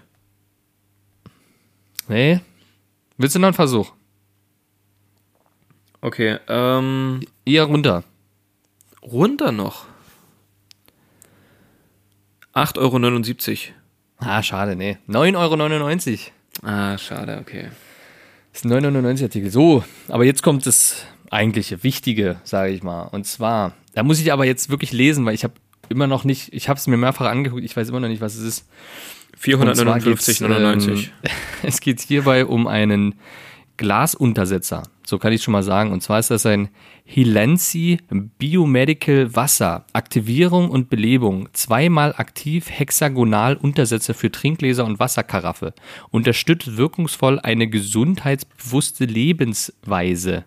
[2.10, 2.40] Nee.
[3.18, 3.92] Willst du noch einen Versuch?
[6.02, 8.04] Okay, ähm, Eher runter.
[9.02, 9.86] runter noch.
[12.54, 13.74] 8,79 Euro.
[14.18, 14.98] Ah, schade, nee.
[15.08, 16.70] 9,99 Euro.
[16.72, 17.70] Ah, schade, okay.
[18.54, 19.50] Das ist ein 9,99 Artikel.
[19.50, 23.04] So, aber jetzt kommt das eigentliche, wichtige, sage ich mal.
[23.04, 25.56] Und zwar, da muss ich aber jetzt wirklich lesen, weil ich habe
[25.90, 28.36] immer noch nicht, ich habe es mir mehrfach angeguckt, ich weiß immer noch nicht, was
[28.36, 28.70] es ist.
[29.56, 30.90] Und zwar geht's, 459,99.
[30.92, 31.10] ähm,
[31.64, 33.16] Es geht hierbei um einen
[33.78, 34.84] Glasuntersetzer.
[35.06, 35.92] So kann ich schon mal sagen.
[35.92, 36.70] Und zwar ist das ein
[37.04, 39.86] Hilensi Biomedical Wasser.
[39.94, 41.50] Aktivierung und Belebung.
[41.54, 45.74] Zweimal aktiv hexagonal Untersetzer für Trinkgläser und Wasserkaraffe.
[46.12, 50.46] Unterstützt wirkungsvoll eine gesundheitsbewusste Lebensweise.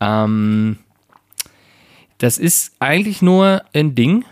[0.00, 0.78] Ähm,
[2.18, 4.24] das ist eigentlich nur ein Ding,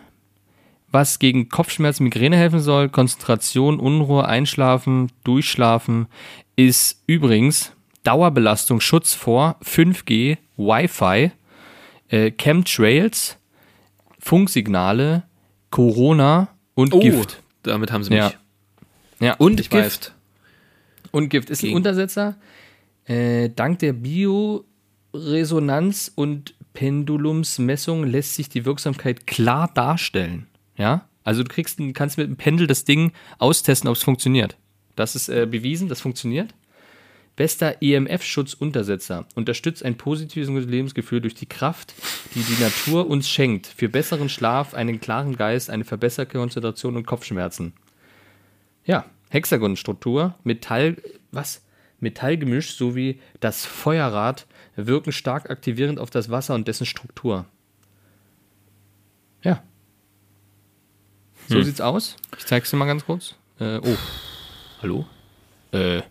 [0.90, 6.06] was gegen Kopfschmerzen, Migräne helfen soll, Konzentration, Unruhe, Einschlafen, Durchschlafen,
[6.56, 7.72] ist übrigens
[8.08, 11.30] Dauerbelastung, Schutz vor 5G, Wi-Fi,
[12.08, 13.36] äh, Chemtrails,
[14.18, 15.24] Funksignale,
[15.70, 17.42] Corona und Oh, Gift.
[17.62, 18.18] damit haben sie mich.
[18.20, 18.32] Ja.
[19.20, 19.72] Ja, Und Gift.
[19.72, 20.12] weiß.
[21.10, 22.36] Und Gift ist ein Gegen- Untersetzer.
[23.04, 23.92] Äh, dank der
[25.12, 30.46] Bioresonanz- und Pendulumsmessung lässt sich die Wirksamkeit klar darstellen.
[30.76, 34.56] Ja, also du kriegst, ein- kannst mit dem Pendel das Ding austesten, ob es funktioniert.
[34.96, 36.54] Das ist äh, bewiesen, das funktioniert.
[37.38, 41.94] Bester EMF-Schutzuntersetzer unterstützt ein positives Lebensgefühl durch die Kraft,
[42.34, 43.68] die die Natur uns schenkt.
[43.68, 47.74] Für besseren Schlaf, einen klaren Geist, eine verbesserte Konzentration und Kopfschmerzen.
[48.84, 50.96] Ja, Hexagonstruktur, Metall,
[51.30, 51.62] was?
[52.00, 57.46] Metallgemisch sowie das Feuerrad wirken stark aktivierend auf das Wasser und dessen Struktur.
[59.44, 59.62] Ja.
[61.46, 62.16] So sieht's aus.
[62.36, 63.36] Ich zeig's dir mal ganz kurz.
[63.60, 63.96] Äh, oh.
[64.82, 65.06] Hallo?
[65.70, 66.02] Äh,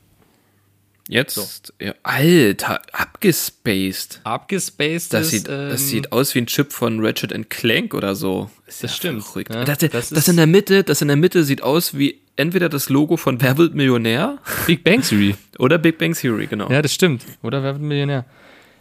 [1.10, 4.20] Jetzt, ja, Alter, abgespaced.
[4.24, 8.14] abgespaced Das, ist, sieht, ähm, das sieht aus wie ein Chip von Ratchet Clank oder
[8.16, 8.50] so.
[8.68, 9.54] Ist Das stimmt, Verrückt.
[9.54, 9.64] ja.
[9.64, 12.68] das, Das das, ist- in der Mitte, das in der Mitte sieht aus wie entweder
[12.70, 15.36] das Logo von Wer wird Millionär Big Bang Theory.
[15.60, 16.70] oder Big Bang Theory, genau.
[16.70, 17.24] Ja, das stimmt.
[17.42, 18.26] Oder wer wird Millionär?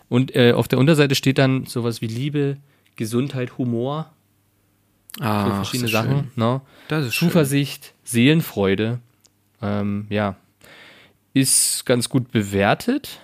[0.08, 2.56] Und äh, auf der Unterseite steht dann sowas wie Liebe,
[2.96, 4.10] Gesundheit, Humor,
[5.18, 6.10] so ah, verschiedene ist Sachen.
[6.10, 6.30] Schön.
[6.36, 6.60] Ne?
[6.88, 7.28] Das ist schön.
[7.28, 8.98] Zuversicht, Seelenfreude.
[9.62, 10.36] Ähm, ja.
[11.36, 13.18] Ist ganz gut bewertet.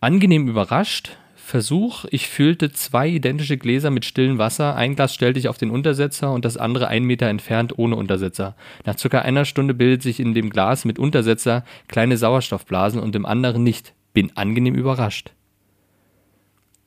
[0.00, 1.16] Angenehm überrascht.
[1.36, 4.76] Versuch, ich füllte zwei identische Gläser mit stillem Wasser.
[4.76, 8.56] Ein Glas stellte ich auf den Untersetzer und das andere einen Meter entfernt ohne Untersetzer.
[8.84, 13.24] Nach circa einer Stunde bildet sich in dem Glas mit Untersetzer kleine Sauerstoffblasen und im
[13.24, 13.94] anderen nicht.
[14.12, 15.32] Bin angenehm überrascht.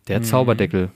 [0.08, 0.92] Der Zauberdeckel.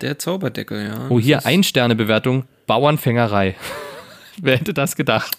[0.00, 1.08] Der Zauberdeckel, ja.
[1.10, 3.54] Oh, hier Das ist- Ein-Sterne-Bewertung, Bauernfängerei.
[4.40, 5.36] Wer hätte das gedacht?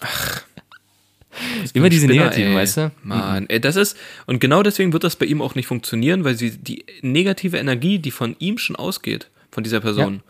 [1.74, 2.56] Immer diese Spinner, negativen, ey.
[2.56, 2.92] weißt du?
[3.02, 6.36] Mann, ey, das ist, und genau deswegen wird das bei ihm auch nicht funktionieren, weil
[6.36, 10.22] sie die negative Energie, die von ihm schon ausgeht, von dieser Person,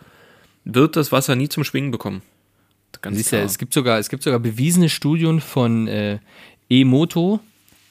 [0.65, 2.23] wird das Wasser nie zum Schwingen bekommen.
[3.03, 3.43] Ganz Siehst klar.
[3.45, 6.19] es gibt sogar, es gibt sogar bewiesene Studien von äh,
[6.69, 7.41] Emoto.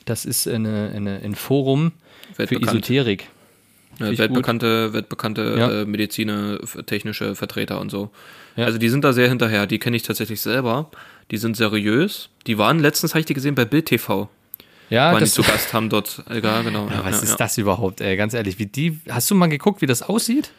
[0.05, 1.91] Das ist eine, eine, ein Forum
[2.35, 2.43] für.
[2.43, 3.23] Esoterik.
[3.23, 5.81] Ja, Finde ich weltbekannte, weltbekannte Ja.
[5.81, 8.11] äh, Mediziner, technische Vertreter und so.
[8.55, 8.65] Ja.
[8.65, 9.67] Also die sind da sehr hinterher.
[9.67, 10.89] Die kenne ich tatsächlich selber.
[11.31, 12.29] Die sind seriös.
[12.47, 14.29] Die waren letztens, habe ich die gesehen, bei Bild TV.
[14.89, 16.87] Ja, waren die das, zu Gast, haben dort, ja, genau.
[16.89, 17.35] ja, was ist ja.
[17.37, 18.17] das überhaupt, ey?
[18.17, 20.51] Ganz ehrlich, wie die, hast du mal geguckt, wie das aussieht?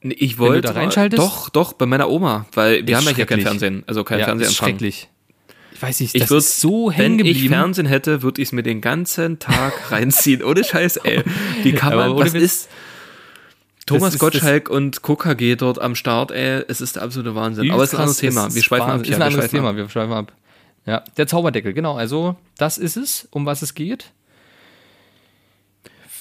[0.00, 0.68] Ich Wenn du wollte.
[0.68, 1.20] da reinschaltest?
[1.20, 2.46] Doch, doch, bei meiner Oma.
[2.52, 3.40] Weil wir Ist haben ja hier kein.
[3.40, 3.82] Fernsehen.
[3.86, 4.68] Also kein ja, Fernsehempfang.
[4.68, 5.08] schrecklich.
[5.72, 7.54] Ich weiß nicht, Ich das würd, ist so wenn hängen ich geblieben.
[7.54, 10.42] Fernsehen hätte, würde ich es mir den ganzen Tag reinziehen.
[10.44, 11.22] Ohne Scheiß, ey.
[11.62, 12.68] Wie kann Aber man, was ist
[13.86, 16.64] Thomas Gottschalk und KKG dort am Start, ey.
[16.68, 17.70] Es ist der absolute Wahnsinn.
[17.70, 18.46] Aber es ist ein anderes Thema.
[18.46, 19.06] es Wir schweifen ab.
[19.06, 20.32] Ja, Ist ein anderes Thema, wir schweifen ab.
[20.86, 21.96] Ja, der Zauberdeckel, genau.
[21.96, 24.12] Also, das ist es, um was es geht.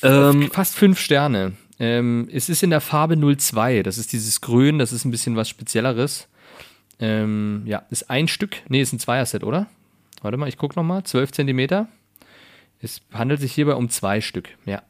[0.02, 1.54] Ähm, Fast fünf Sterne.
[1.80, 3.84] Ähm, es ist in der Farbe 02.
[3.84, 6.28] Das ist dieses Grün, das ist ein bisschen was Spezielleres.
[7.00, 8.58] Ähm, ja, ist ein Stück.
[8.70, 9.68] Nee, ist ein Zweierset, oder?
[10.22, 11.04] Warte mal, ich gucke nochmal.
[11.04, 11.88] 12 Zentimeter.
[12.82, 14.50] Es handelt sich hierbei um zwei Stück.
[14.66, 14.82] Ja.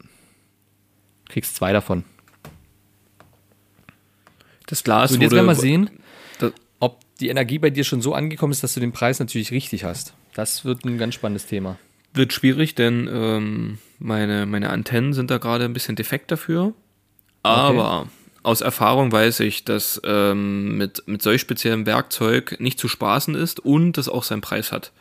[1.30, 2.04] Kriegst zwei davon.
[4.68, 5.90] Das Glas Und jetzt wurde- werden wir sehen,
[6.40, 9.52] das- ob die Energie bei dir schon so angekommen ist, dass du den Preis natürlich
[9.52, 10.14] richtig hast.
[10.34, 11.78] Das wird ein ganz spannendes Thema.
[12.14, 16.74] Wird schwierig, denn ähm, meine, meine Antennen sind da gerade ein bisschen defekt dafür.
[17.44, 18.08] Aber
[18.44, 23.60] aus Erfahrung weiß ich, dass ähm, mit, mit solch speziellem Werkzeug nicht zu spaßen ist
[23.60, 24.92] und das auch seinen Preis hat.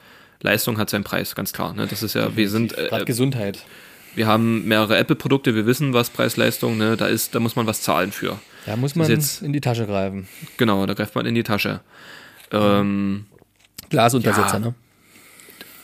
[0.40, 1.72] Leistung hat seinen Preis, ganz klar.
[1.74, 1.86] Ne?
[1.86, 3.64] Das ist ja, wir sind, Gerade äh, Gesundheit.
[4.14, 6.96] wir haben mehrere Apple-Produkte, wir wissen, was Preis-Leistung, ne?
[6.96, 8.38] da ist, da muss man was zahlen für.
[8.66, 10.26] Da muss Das man jetzt- in die Tasche greifen.
[10.56, 11.80] Genau, da greift man in die Tasche.
[12.50, 13.26] Ähm,
[13.90, 14.58] Glasuntersetzer, Ja.
[14.58, 14.74] ne?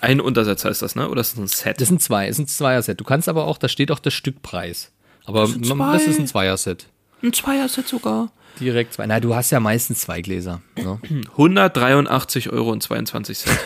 [0.02, 1.10] ein Untersetzer ist das, ne?
[1.10, 1.80] Oder ist das ein Set?
[1.80, 2.98] Das sind zwei, das ist ein Zweier-Set.
[3.00, 4.92] Du kannst aber auch, da steht auch der Stückpreis.
[5.26, 5.92] Aber man- zwei.
[5.92, 6.86] das ist ein Zweier-Set.
[7.22, 8.32] ein Zweier-Set sogar.
[8.58, 9.06] Direkt zwei.
[9.06, 10.62] Na, du hast ja meistens zwei Gläser.
[10.76, 10.98] Ne?
[11.36, 13.58] 183 Euro und 22 Cent.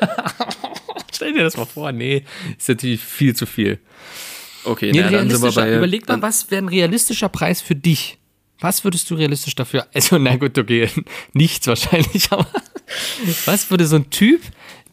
[1.12, 1.90] Stell dir das mal vor.
[1.92, 2.24] Nee,
[2.58, 3.78] ist natürlich viel zu viel.
[4.64, 5.76] Okay, Nee, na, dann sind wir bei.
[5.76, 8.17] überleg mal, was wäre ein realistischer Preis für dich?
[8.60, 9.86] Was würdest du realistisch dafür?
[9.94, 10.88] Also, na gut, okay,
[11.32, 12.46] nichts wahrscheinlich, aber
[13.46, 14.42] was würde so ein Typ,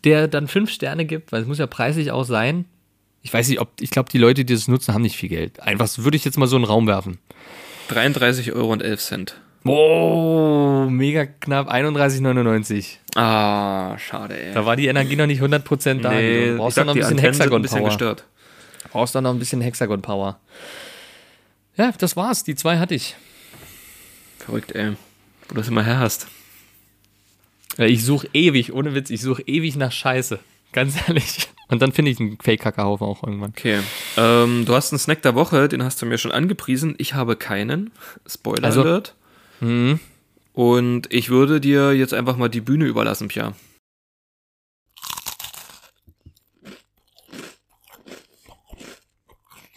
[0.03, 2.66] der dann fünf Sterne gibt, weil es muss ja preislich auch sein.
[3.24, 5.59] Ich weiß nicht, ob, ich glaube, die Leute, die das nutzen, haben nicht viel Geld.
[5.59, 7.18] Einfach würde ich jetzt mal so in den Raum werfen.
[7.88, 9.36] 33 Euro und 11 Cent.
[9.63, 12.97] Oh, mega knapp, 31,99.
[13.16, 14.53] Ah, schade, ey.
[14.53, 16.11] Da war die Energie noch nicht 100% da.
[16.11, 17.88] nee, du brauchst dann noch ein bisschen Antennen sind ein Hexagon bisschen Power.
[17.88, 18.26] gestört.
[18.91, 20.39] brauchst dann noch ein bisschen Hexagon Power.
[21.78, 22.43] Ja, das war's.
[22.43, 23.16] Die zwei hatte ich.
[24.46, 24.91] Verrückt, ey.
[24.91, 26.28] Wo du das immer her hast.
[27.78, 30.39] Ja, Ich suche ewig, ohne Witz, ich suche ewig nach Scheiße.
[30.72, 31.50] Ganz ehrlich.
[31.68, 33.50] Und dann finde ich einen Fake-Kackerhaufen auch irgendwann.
[33.52, 33.80] Okay.
[34.18, 36.93] Ähm, du hast einen Snack der Woche, den hast du mir schon angepriesen.
[37.00, 37.91] Ich habe keinen.
[38.28, 39.16] Spoiler Also- Alert.
[40.54, 43.54] Und ich würde dir jetzt einfach mal die Bühne überlassen, Pia.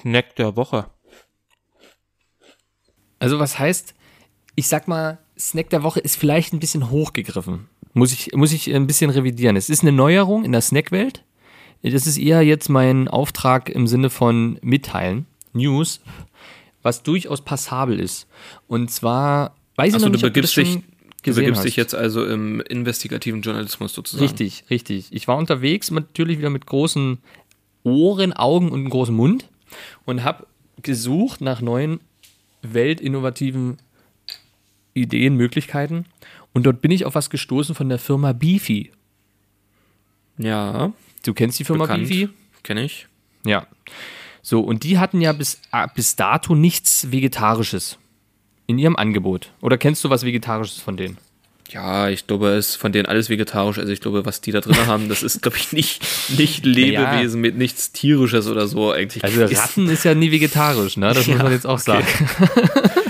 [0.01, 0.91] Snack der Woche.
[3.19, 3.95] Also was heißt,
[4.59, 7.69] ich sag mal, Snack der Woche ist vielleicht ein bisschen hochgegriffen.
[7.95, 9.55] Muss ich, muss ich ein bisschen revidieren.
[9.55, 11.23] Es ist eine Neuerung in der Snackwelt.
[11.83, 16.01] Das ist eher jetzt mein Auftrag im Sinne von Mitteilen, News,
[16.83, 18.27] was durchaus passabel ist.
[18.67, 20.83] Und zwar, weiß ich Achso, noch du nicht, ob du das begibst, dich, schon
[21.23, 21.65] du begibst hast.
[21.65, 24.25] dich jetzt also im investigativen Journalismus sozusagen.
[24.25, 25.07] Richtig, richtig.
[25.13, 27.19] Ich war unterwegs, natürlich wieder mit großen
[27.85, 29.49] Ohren, Augen und einem großen Mund
[30.05, 30.49] und habe
[30.83, 32.01] gesucht nach neuen
[32.63, 33.77] weltinnovativen
[35.01, 36.05] Ideen, Möglichkeiten.
[36.53, 38.91] Und dort bin ich auf was gestoßen von der Firma Beefy.
[40.39, 40.93] Ja,
[41.25, 42.09] Du kennst die Firma bekannt.
[42.09, 42.29] Beefy?
[42.63, 43.07] Kenne ich.
[43.45, 43.67] Ja.
[44.43, 47.99] So, und die hatten ja bis, ah, bis dato nichts Vegetarisches
[48.67, 49.53] in ihrem Angebot.
[49.61, 51.19] Oder kennst du was Vegetarisches von denen?
[51.71, 53.79] Ja, ich glaube, es ist von denen alles vegetarisch.
[53.79, 56.03] Also ich glaube, was die da drin haben, das ist, glaube ich, nicht,
[56.39, 59.23] nicht Lebewesen mit nichts Tierisches oder so eigentlich.
[59.23, 61.09] Also Ist- Ratten ist ja nie vegetarisch, ne?
[61.13, 62.03] Das muss Ja, man jetzt auch okay.
[62.03, 62.07] sagen.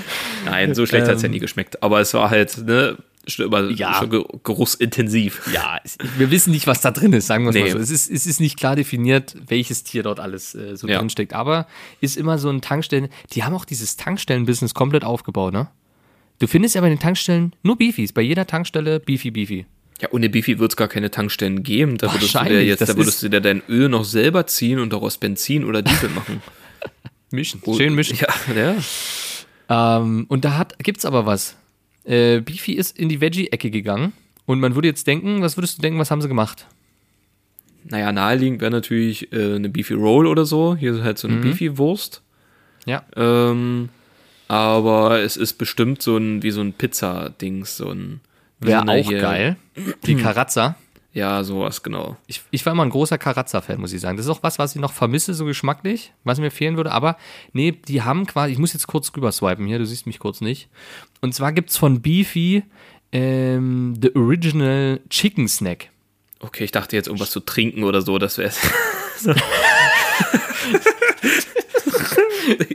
[0.67, 1.83] Nein, so schlecht hat's ja nie geschmeckt.
[1.83, 2.97] Aber es war halt, ne,
[3.27, 4.05] schon, aber Ja.
[4.43, 5.43] geruchsintensiv.
[5.53, 7.63] Ja, es- wir wissen nicht, was da drin ist, sagen wir es Nee.
[7.63, 7.79] mal so.
[7.79, 10.99] Es ist, es ist nicht klar definiert, welches Tier dort alles äh, so Ja.
[10.99, 11.33] drin steckt.
[11.35, 11.67] Aber
[12.01, 13.09] ist immer so ein Tankstellen.
[13.33, 15.69] Die haben auch dieses Tankstellen-Business komplett aufgebaut, ne?
[16.39, 18.13] Du findest ja bei den Tankstellen nur Beefies.
[18.13, 19.67] Bei jeder Tankstelle Beefy, Beefy.
[20.01, 21.99] Ja, ohne Beefy wird's gar keine Tankstellen geben.
[21.99, 24.93] Da würdest du dir jetzt, da würdest du dir dein Öl noch selber ziehen und
[24.93, 26.41] daraus Benzin oder Diesel machen.
[27.33, 27.61] Mischen.
[27.77, 28.17] Schön mischen.
[28.21, 28.75] Ja, ja.
[29.69, 31.57] Ähm, und da hat, gibt's aber was.
[32.05, 34.13] Äh, Beefy ist in die Veggie-Ecke gegangen.
[34.47, 36.67] Und man würde jetzt denken, was würdest du denken, was haben sie gemacht?
[37.85, 40.75] Naja, naheliegend wäre natürlich äh, eine Beefy Roll oder so.
[40.77, 41.43] Hier ist halt so eine Mhm.
[41.43, 42.23] Beefy Wurst.
[42.87, 43.03] Ja.
[43.17, 43.91] Ähm,
[44.49, 48.21] aber es ist bestimmt so ein, wie so ein Pizza-Dings, so ein.
[48.61, 49.57] Wäre auch hier- geil.
[50.07, 50.77] Die Karazza.
[51.13, 52.17] Ja, sowas, genau.
[52.27, 54.17] Ich, ich war immer ein großer Karazza-Fan, muss ich sagen.
[54.17, 56.93] Das ist auch was, was ich noch vermisse, so geschmacklich, was mir fehlen würde.
[56.93, 57.17] Aber
[57.53, 60.41] nee, die haben quasi, ich muss jetzt kurz rüber swipen hier, du siehst mich kurz
[60.41, 60.69] nicht.
[61.21, 62.63] Und zwar gibt's von Beefy
[63.11, 65.91] ähm, The Original Chicken Snack.
[66.41, 68.53] Okay, ich dachte jetzt irgendwas zu trinken oder so, das wäre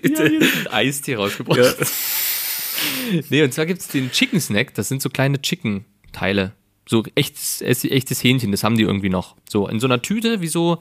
[0.04, 1.78] Ja, ist ein Eistee rausgebracht.
[3.30, 6.54] Nee, und zwar gibt's den Chicken Snack, das sind so kleine Chicken-Teile.
[6.86, 9.36] So echtes, echtes Hähnchen, das haben die irgendwie noch.
[9.50, 10.80] So in so einer Tüte, wie so,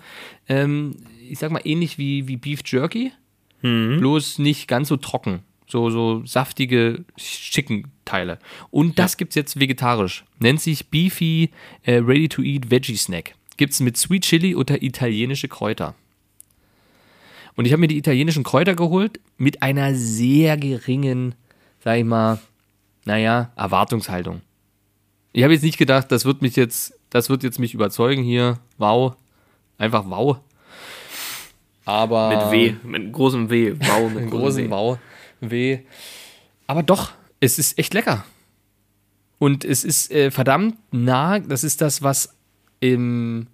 [0.49, 0.97] ähm,
[1.29, 3.13] ich sag mal, ähnlich wie, wie Beef Jerky,
[3.63, 5.45] bloß nicht ganz so trocken.
[5.69, 8.39] So, so saftige Chicken-Teile.
[8.71, 10.25] Und das gibt's jetzt vegetarisch.
[10.39, 11.51] Nennt sich Beefy
[11.85, 13.35] äh, Ready-to-Eat Veggie Snack.
[13.57, 15.95] Gibt's mit Sweet Chili oder italienische Kräuter.
[17.55, 21.35] Und ich habe mir die italienischen Kräuter geholt mit einer sehr geringen,
[21.83, 22.39] sag ich mal,
[23.05, 24.43] naja, Erwartungshaltung.
[25.33, 28.59] Ich habe jetzt nicht gedacht, das wird mich jetzt, das wird jetzt mich überzeugen hier.
[28.79, 29.17] Wow.
[29.79, 30.39] Einfach wow.
[31.85, 32.29] Aber.
[32.29, 33.75] mit W, mit großem W.
[33.79, 34.71] Wow, mit großem W.
[34.71, 34.99] Wow.
[35.41, 35.81] Weh.
[36.67, 38.25] Aber doch, es ist echt lecker.
[39.39, 41.41] Und es ist äh, verdammt nah.
[41.41, 42.37] Das ist das, was
[42.81, 43.49] im,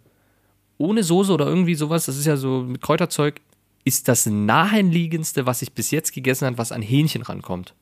[0.76, 3.40] ohne Soße oder irgendwie sowas, das ist ja so mit Kräuterzeug,
[3.84, 7.74] ist das naheliegendste, was ich bis jetzt gegessen habe, was an Hähnchen rankommt.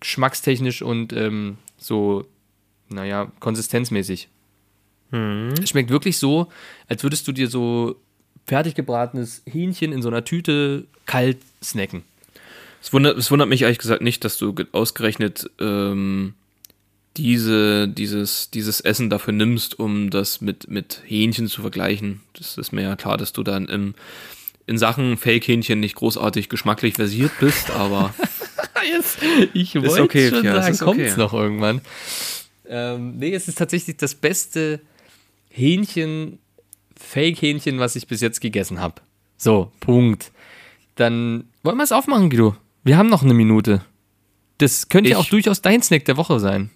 [0.00, 2.26] Geschmackstechnisch und ähm, so,
[2.92, 4.28] naja, konsistenzmäßig.
[5.10, 6.48] Es schmeckt wirklich so,
[6.88, 7.96] als würdest du dir so
[8.46, 12.02] fertig gebratenes Hähnchen in so einer Tüte kalt snacken.
[12.82, 16.34] Es wundert, es wundert mich ehrlich gesagt nicht, dass du ge- ausgerechnet ähm,
[17.18, 22.20] diese, dieses, dieses Essen dafür nimmst, um das mit, mit Hähnchen zu vergleichen.
[22.32, 23.94] Das ist mir ja klar, dass du dann im,
[24.66, 28.14] in Sachen Fake-Hähnchen nicht großartig geschmacklich versiert bist, aber
[28.90, 29.18] Jetzt,
[29.52, 31.20] ich wollte okay, schon es sagen, kommt's okay.
[31.20, 31.82] noch irgendwann.
[32.74, 34.80] Ähm, nee, es ist tatsächlich das beste
[35.50, 36.38] Hähnchen,
[36.96, 39.02] Fake-Hähnchen, was ich bis jetzt gegessen habe.
[39.36, 40.32] So, Punkt.
[40.94, 42.56] Dann wollen wir es aufmachen, Guido.
[42.84, 43.82] Wir haben noch eine Minute.
[44.58, 46.70] Das könnte ja Ich- auch durchaus dein Snack der Woche sein.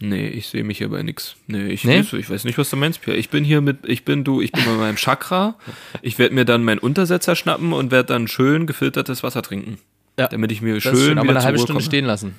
[0.00, 1.36] nee, ich sehe mich hier bei nix.
[1.46, 2.00] Nee, ich, Nee?
[2.00, 3.16] Weiß, ich weiß nicht, was du meinst, Pierre.
[3.18, 5.56] Ich bin hier mit, ich bin du, ich bin bei meinem Chakra.
[6.02, 9.78] Ich werde mir dann meinen Untersetzer schnappen und werde dann schön gefiltertes Wasser trinken.
[10.18, 11.84] Ja, Damit ich mir schön schön, aber eine halbe Stunde komme.
[11.84, 12.34] stehen lassen.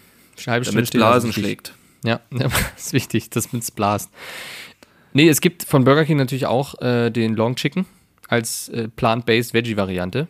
[0.46, 1.74] Eine halbe Stunde Damit Blasen schlägt.
[2.04, 4.10] Ja, ja, ist wichtig, dass man es blast.
[5.14, 7.86] Nee, es gibt von Burger King natürlich auch äh, den Long Chicken
[8.28, 10.28] als äh, plant-based Veggie-Variante.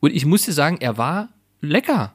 [0.00, 1.30] Und ich muss dir sagen, er war
[1.60, 2.14] lecker.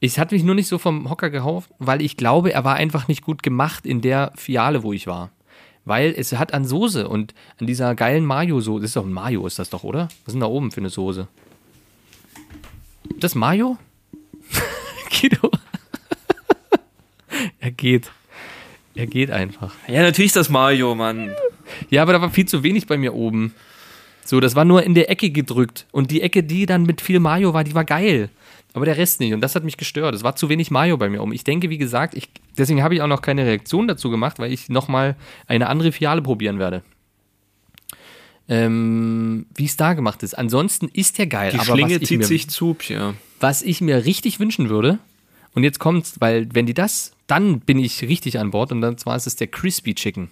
[0.00, 3.08] Ich hatte mich nur nicht so vom Hocker gehauft, weil ich glaube, er war einfach
[3.08, 5.30] nicht gut gemacht in der Fiale, wo ich war.
[5.84, 8.80] Weil es hat an Soße und an dieser geilen Mayo-Soße.
[8.82, 10.04] Das ist doch ein Mayo, ist das doch, oder?
[10.04, 11.28] Was ist denn da oben für eine Soße?
[13.18, 13.76] Das Mayo?
[15.10, 15.50] Guido.
[17.60, 18.10] Er geht.
[18.94, 19.74] Er geht einfach.
[19.88, 21.30] Ja, natürlich ist das Mario, Mann.
[21.90, 23.54] Ja, aber da war viel zu wenig bei mir oben.
[24.24, 25.86] So, das war nur in der Ecke gedrückt.
[25.90, 28.30] Und die Ecke, die dann mit viel Mayo war, die war geil.
[28.72, 29.32] Aber der Rest nicht.
[29.34, 30.14] Und das hat mich gestört.
[30.14, 31.32] Es war zu wenig Mayo bei mir oben.
[31.32, 34.52] Ich denke, wie gesagt, ich, deswegen habe ich auch noch keine Reaktion dazu gemacht, weil
[34.52, 35.16] ich nochmal
[35.46, 36.82] eine andere Fiale probieren werde.
[38.48, 40.34] Ähm, wie es da gemacht ist.
[40.34, 41.52] Ansonsten ist der geil.
[41.52, 43.14] Die aber Schlinge zieht mir, sich zu, Pierre.
[43.40, 44.98] was ich mir richtig wünschen würde,
[45.54, 48.98] und jetzt kommt's, weil wenn die das, dann bin ich richtig an Bord und dann
[48.98, 50.30] zwar ist es der Crispy Chicken.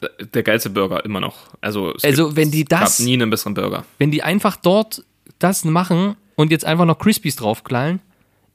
[0.00, 1.36] Der, der geilste Burger, immer noch.
[1.60, 3.84] Also, es Also, gibt, wenn die das- nie einen besseren Burger.
[3.98, 5.04] wenn die einfach dort
[5.38, 8.00] das machen und jetzt einfach noch Crispies draufknallen,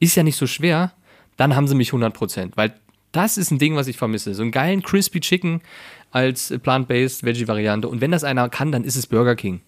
[0.00, 0.92] ist ja nicht so schwer,
[1.36, 2.52] dann haben sie mich 100%.
[2.56, 2.74] Weil
[3.12, 4.34] das ist ein Ding, was ich vermisse.
[4.34, 5.62] So einen geilen Crispy Chicken
[6.10, 7.88] als Plant-Based Veggie-Variante.
[7.88, 9.60] Und wenn das einer kann, dann ist es Burger King.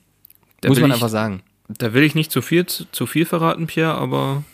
[0.61, 1.43] Da Muss man ich- einfach sagen.
[1.69, 4.45] Da will ich nicht zu viel, zu viel verraten, Pierre, aber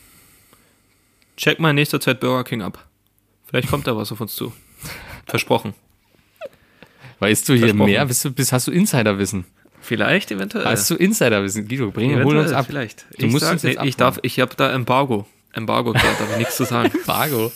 [1.39, 2.87] check mal in nächster Zeit Burger King ab.
[3.47, 4.53] Vielleicht kommt da was auf uns zu.
[5.27, 5.73] Versprochen.
[7.21, 8.05] Weißt du hier mehr?
[8.05, 9.47] Bist du, bist, hast du Insiderwissen?
[9.81, 10.67] Vielleicht, eventuell.
[10.67, 11.67] Hast du Insiderwissen?
[11.67, 12.67] Guido, bring, hol eventuell, uns ab.
[12.67, 13.07] Vielleicht.
[13.19, 15.27] Du ich musst sag, uns jetzt nee, ich darf, ich habe da Embargo.
[15.53, 16.91] Embargo, Pierre, darf ich nichts zu sagen.
[17.05, 17.51] Fargo.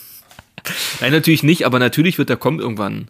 [1.01, 3.09] Nein, natürlich nicht, aber natürlich wird der kommen irgendwann.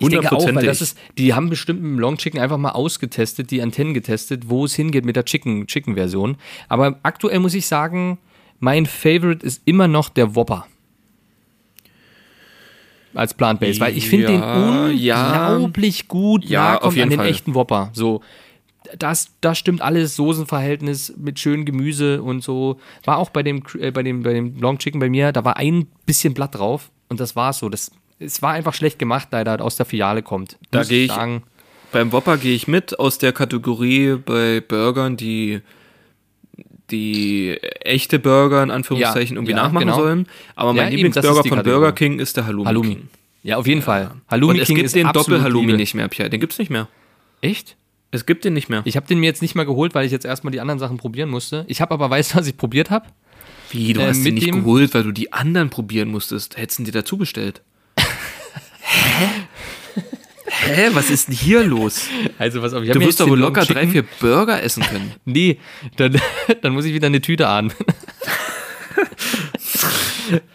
[0.00, 2.70] Ich denke auch, weil das ist, die haben bestimmt mit dem Long Chicken einfach mal
[2.70, 6.36] ausgetestet, die Antennen getestet, wo es hingeht mit der Chicken, Chicken.
[6.68, 8.18] Aber aktuell muss ich sagen,
[8.60, 10.66] mein Favorite ist immer noch der Whopper.
[13.14, 15.52] Als Plant-Based, weil ich finde Ja, den ja.
[15.54, 17.28] unglaublich gut Ja, auf jeden an den Fall.
[17.28, 17.90] echten Whopper.
[17.92, 18.22] So,
[18.98, 22.78] das, das stimmt alles, Soßenverhältnis mit schönem Gemüse und so.
[23.04, 25.56] War auch bei dem, äh, bei dem, bei dem Long Chicken bei mir, da war
[25.58, 27.68] ein bisschen Blatt drauf und das war's so.
[27.68, 30.58] Das, es war einfach schlecht gemacht, da er aus der Filiale kommt.
[30.72, 31.44] Da gehe ich- sagen.
[31.92, 35.60] Beim Whopper gehe ich mit aus der Kategorie bei Burgern, die
[36.90, 39.98] die echte Burger in Anführungszeichen Ja, irgendwie ja, nachmachen genau.
[39.98, 40.26] sollen.
[40.54, 41.62] Aber Ja, mein das Lieblingsburger von Kategorie.
[41.78, 42.66] Burger King ist der Halloumi.
[42.66, 42.88] Halloumi.
[42.96, 43.08] King.
[43.42, 44.10] Ja, auf jeden Fall.
[44.28, 46.30] Halloumi Und es King gibt ist den Doppel-Halloumi nicht mehr, Pierre.
[46.30, 46.88] Den gibt's nicht mehr.
[47.40, 47.76] Echt?
[48.10, 48.82] Es gibt den nicht mehr.
[48.84, 50.96] Ich habe den mir jetzt nicht mal geholt, weil ich jetzt erstmal die anderen Sachen
[50.98, 51.64] probieren musste.
[51.68, 53.06] Ich habe aber weißt du, was ich probiert habe?
[53.70, 56.56] Wie, du Äh, hast den nicht geholt, weil du die anderen probieren musstest.
[56.56, 57.60] Hättest du dir dazu bestellt.
[57.98, 59.26] Hä?
[60.62, 60.88] Hä?
[60.92, 62.08] Was ist denn hier los?
[62.38, 65.12] Also was auf, ich Du wirst doch wohl locker drei, Chicken- vier Burger essen können.
[65.24, 65.58] Nee,
[65.96, 66.20] dann,
[66.62, 67.72] dann muss ich wieder eine Tüte an.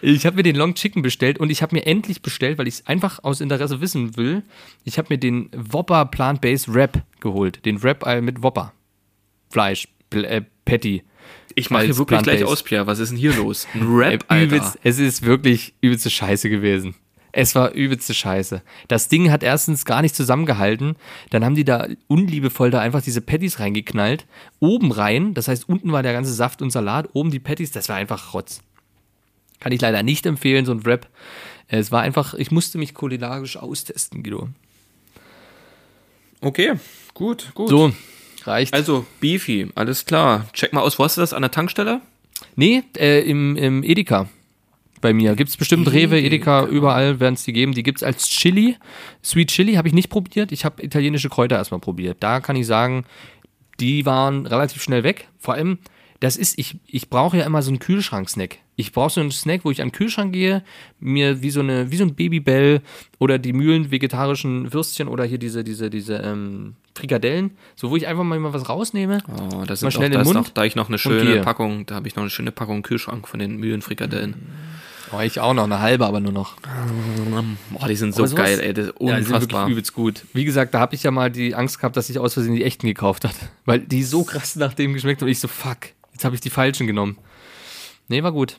[0.01, 2.75] Ich habe mir den Long Chicken bestellt und ich habe mir endlich bestellt, weil ich
[2.75, 4.41] es einfach aus Interesse wissen will.
[4.83, 7.63] Ich habe mir den Whopper Plant-Based Wrap geholt.
[7.65, 8.73] Den Wrap mit Whopper.
[9.51, 11.03] Fleisch, äh, Patty.
[11.55, 12.87] Ich mache hier wirklich gleich aus, Pierre.
[12.87, 13.67] Was ist denn hier los?
[13.75, 14.55] Ein Rap, Äh, Alter.
[14.55, 16.95] übelst, es ist wirklich übelste Scheiße gewesen.
[17.31, 18.61] Es war übelste Scheiße.
[18.87, 20.95] Das Ding hat erstens gar nicht zusammengehalten.
[21.29, 24.25] Dann haben die da unliebevoll da einfach diese Patties reingeknallt.
[24.59, 27.89] Oben rein, das heißt, unten war der ganze Saft und Salat, oben die Patties, das
[27.89, 28.61] war einfach Rotz.
[29.59, 31.07] Kann ich leider nicht empfehlen, so ein Wrap.
[31.67, 34.49] Es war einfach, ich musste mich kulinarisch austesten, Guido.
[36.41, 36.73] Okay,
[37.13, 37.69] gut, gut.
[37.69, 37.93] So,
[38.45, 38.73] reicht.
[38.73, 40.47] Also, Beefy, alles klar.
[40.53, 41.33] Check mal aus, wo hast du das?
[41.33, 42.01] An der Tankstelle?
[42.55, 44.29] Nee, äh, im, im Edeka.
[45.01, 45.35] Bei mir.
[45.35, 47.73] Gibt's bestimmt Rewe, Edeka, überall werden es die geben.
[47.73, 48.77] Die gibt's als Chili.
[49.23, 50.51] Sweet Chili habe ich nicht probiert.
[50.51, 52.17] Ich habe italienische Kräuter erstmal probiert.
[52.19, 53.05] Da kann ich sagen,
[53.79, 55.29] die waren relativ schnell weg.
[55.37, 55.79] Vor allem,
[56.19, 58.57] das ist, ich, ich brauche ja immer so einen Kühlschrank-Snack.
[58.75, 60.63] Ich brauche so einen Snack, wo ich an den Kühlschrank gehe,
[60.99, 62.81] mir wie so eine, wie so ein Babybell
[63.19, 68.07] oder die Mühlen vegetarischen Würstchen oder hier diese, diese, diese ähm, Frikadellen, so wo ich
[68.07, 69.19] einfach mal mal was rausnehme.
[69.27, 71.41] Oh, das Mal ist schnell auch, in den Mund noch, da ich noch eine schöne
[71.41, 74.35] Packung, da habe ich noch eine schöne Packung Kühlschrank von den Mühlenfrikadellen.
[75.11, 76.55] Oh, ich auch noch, eine halbe, aber nur noch.
[77.71, 79.61] Boah, die sind so sowas- geil, ey, das ist Ja, die sind unfassbar.
[79.61, 80.25] wirklich übelst gut.
[80.33, 82.63] Wie gesagt, da habe ich ja mal die Angst gehabt, dass ich aus Versehen die
[82.63, 83.35] echten gekauft hat.
[83.65, 85.27] Weil die so krass nach dem geschmeckt haben.
[85.27, 85.77] Und ich so, fuck,
[86.13, 87.17] jetzt habe ich die falschen genommen.
[88.07, 88.57] Nee, war gut.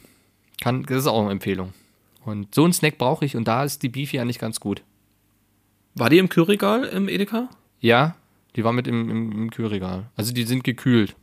[0.61, 1.72] Kann, das ist auch eine Empfehlung.
[2.24, 4.82] Und so einen Snack brauche ich und da ist die Beefy eigentlich ganz gut.
[5.95, 7.49] War die im Kühlregal im Edeka?
[7.80, 8.14] Ja,
[8.57, 10.11] die war mit im, im, im Kühlregal.
[10.16, 11.16] Also die sind gekühlt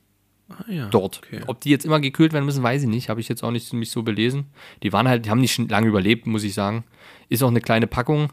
[0.50, 0.88] Ah, ja.
[0.90, 1.22] dort.
[1.26, 1.42] Okay.
[1.48, 3.10] Ob die jetzt immer gekühlt werden müssen, weiß ich nicht.
[3.10, 4.46] Habe ich jetzt auch nicht mich so belesen.
[4.84, 6.84] Die waren halt, die haben nicht schon lange überlebt, muss ich sagen.
[7.30, 8.32] Ist auch eine kleine Packung.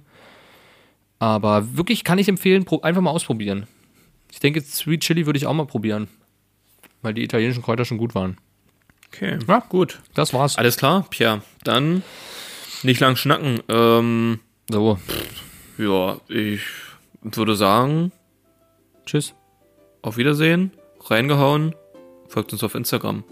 [1.19, 3.67] Aber wirklich kann ich empfehlen, einfach mal ausprobieren.
[4.31, 6.09] Ich denke, Sweet Chili würde ich auch mal probieren.
[7.03, 8.39] Weil die italienischen Kräuter schon gut waren.
[9.09, 9.59] Okay, Ja.
[9.69, 10.01] gut.
[10.15, 10.57] Das war's.
[10.57, 11.43] Alles klar, Pierre.
[11.63, 12.03] Dann
[12.83, 13.61] nicht lang schnacken.
[13.69, 14.41] Ähm,
[14.71, 14.99] So,
[15.79, 16.63] ja, ich
[17.23, 18.13] würde sagen,
[19.07, 19.35] tschüss.
[20.03, 21.75] auf Wiedersehen, reingehauen,
[22.35, 23.23] folgt uns auf Instagram.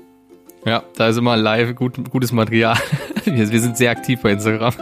[0.64, 2.76] Ja, da ist immer live gut, gutes Material.
[3.24, 4.74] Wir, wir sind sehr aktiv bei Instagram.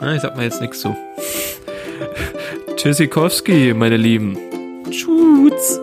[0.00, 0.96] Ah, ich sag mal jetzt nichts zu.
[2.76, 4.38] Tschüssikowski, meine Lieben.
[4.90, 5.78] Tschüss.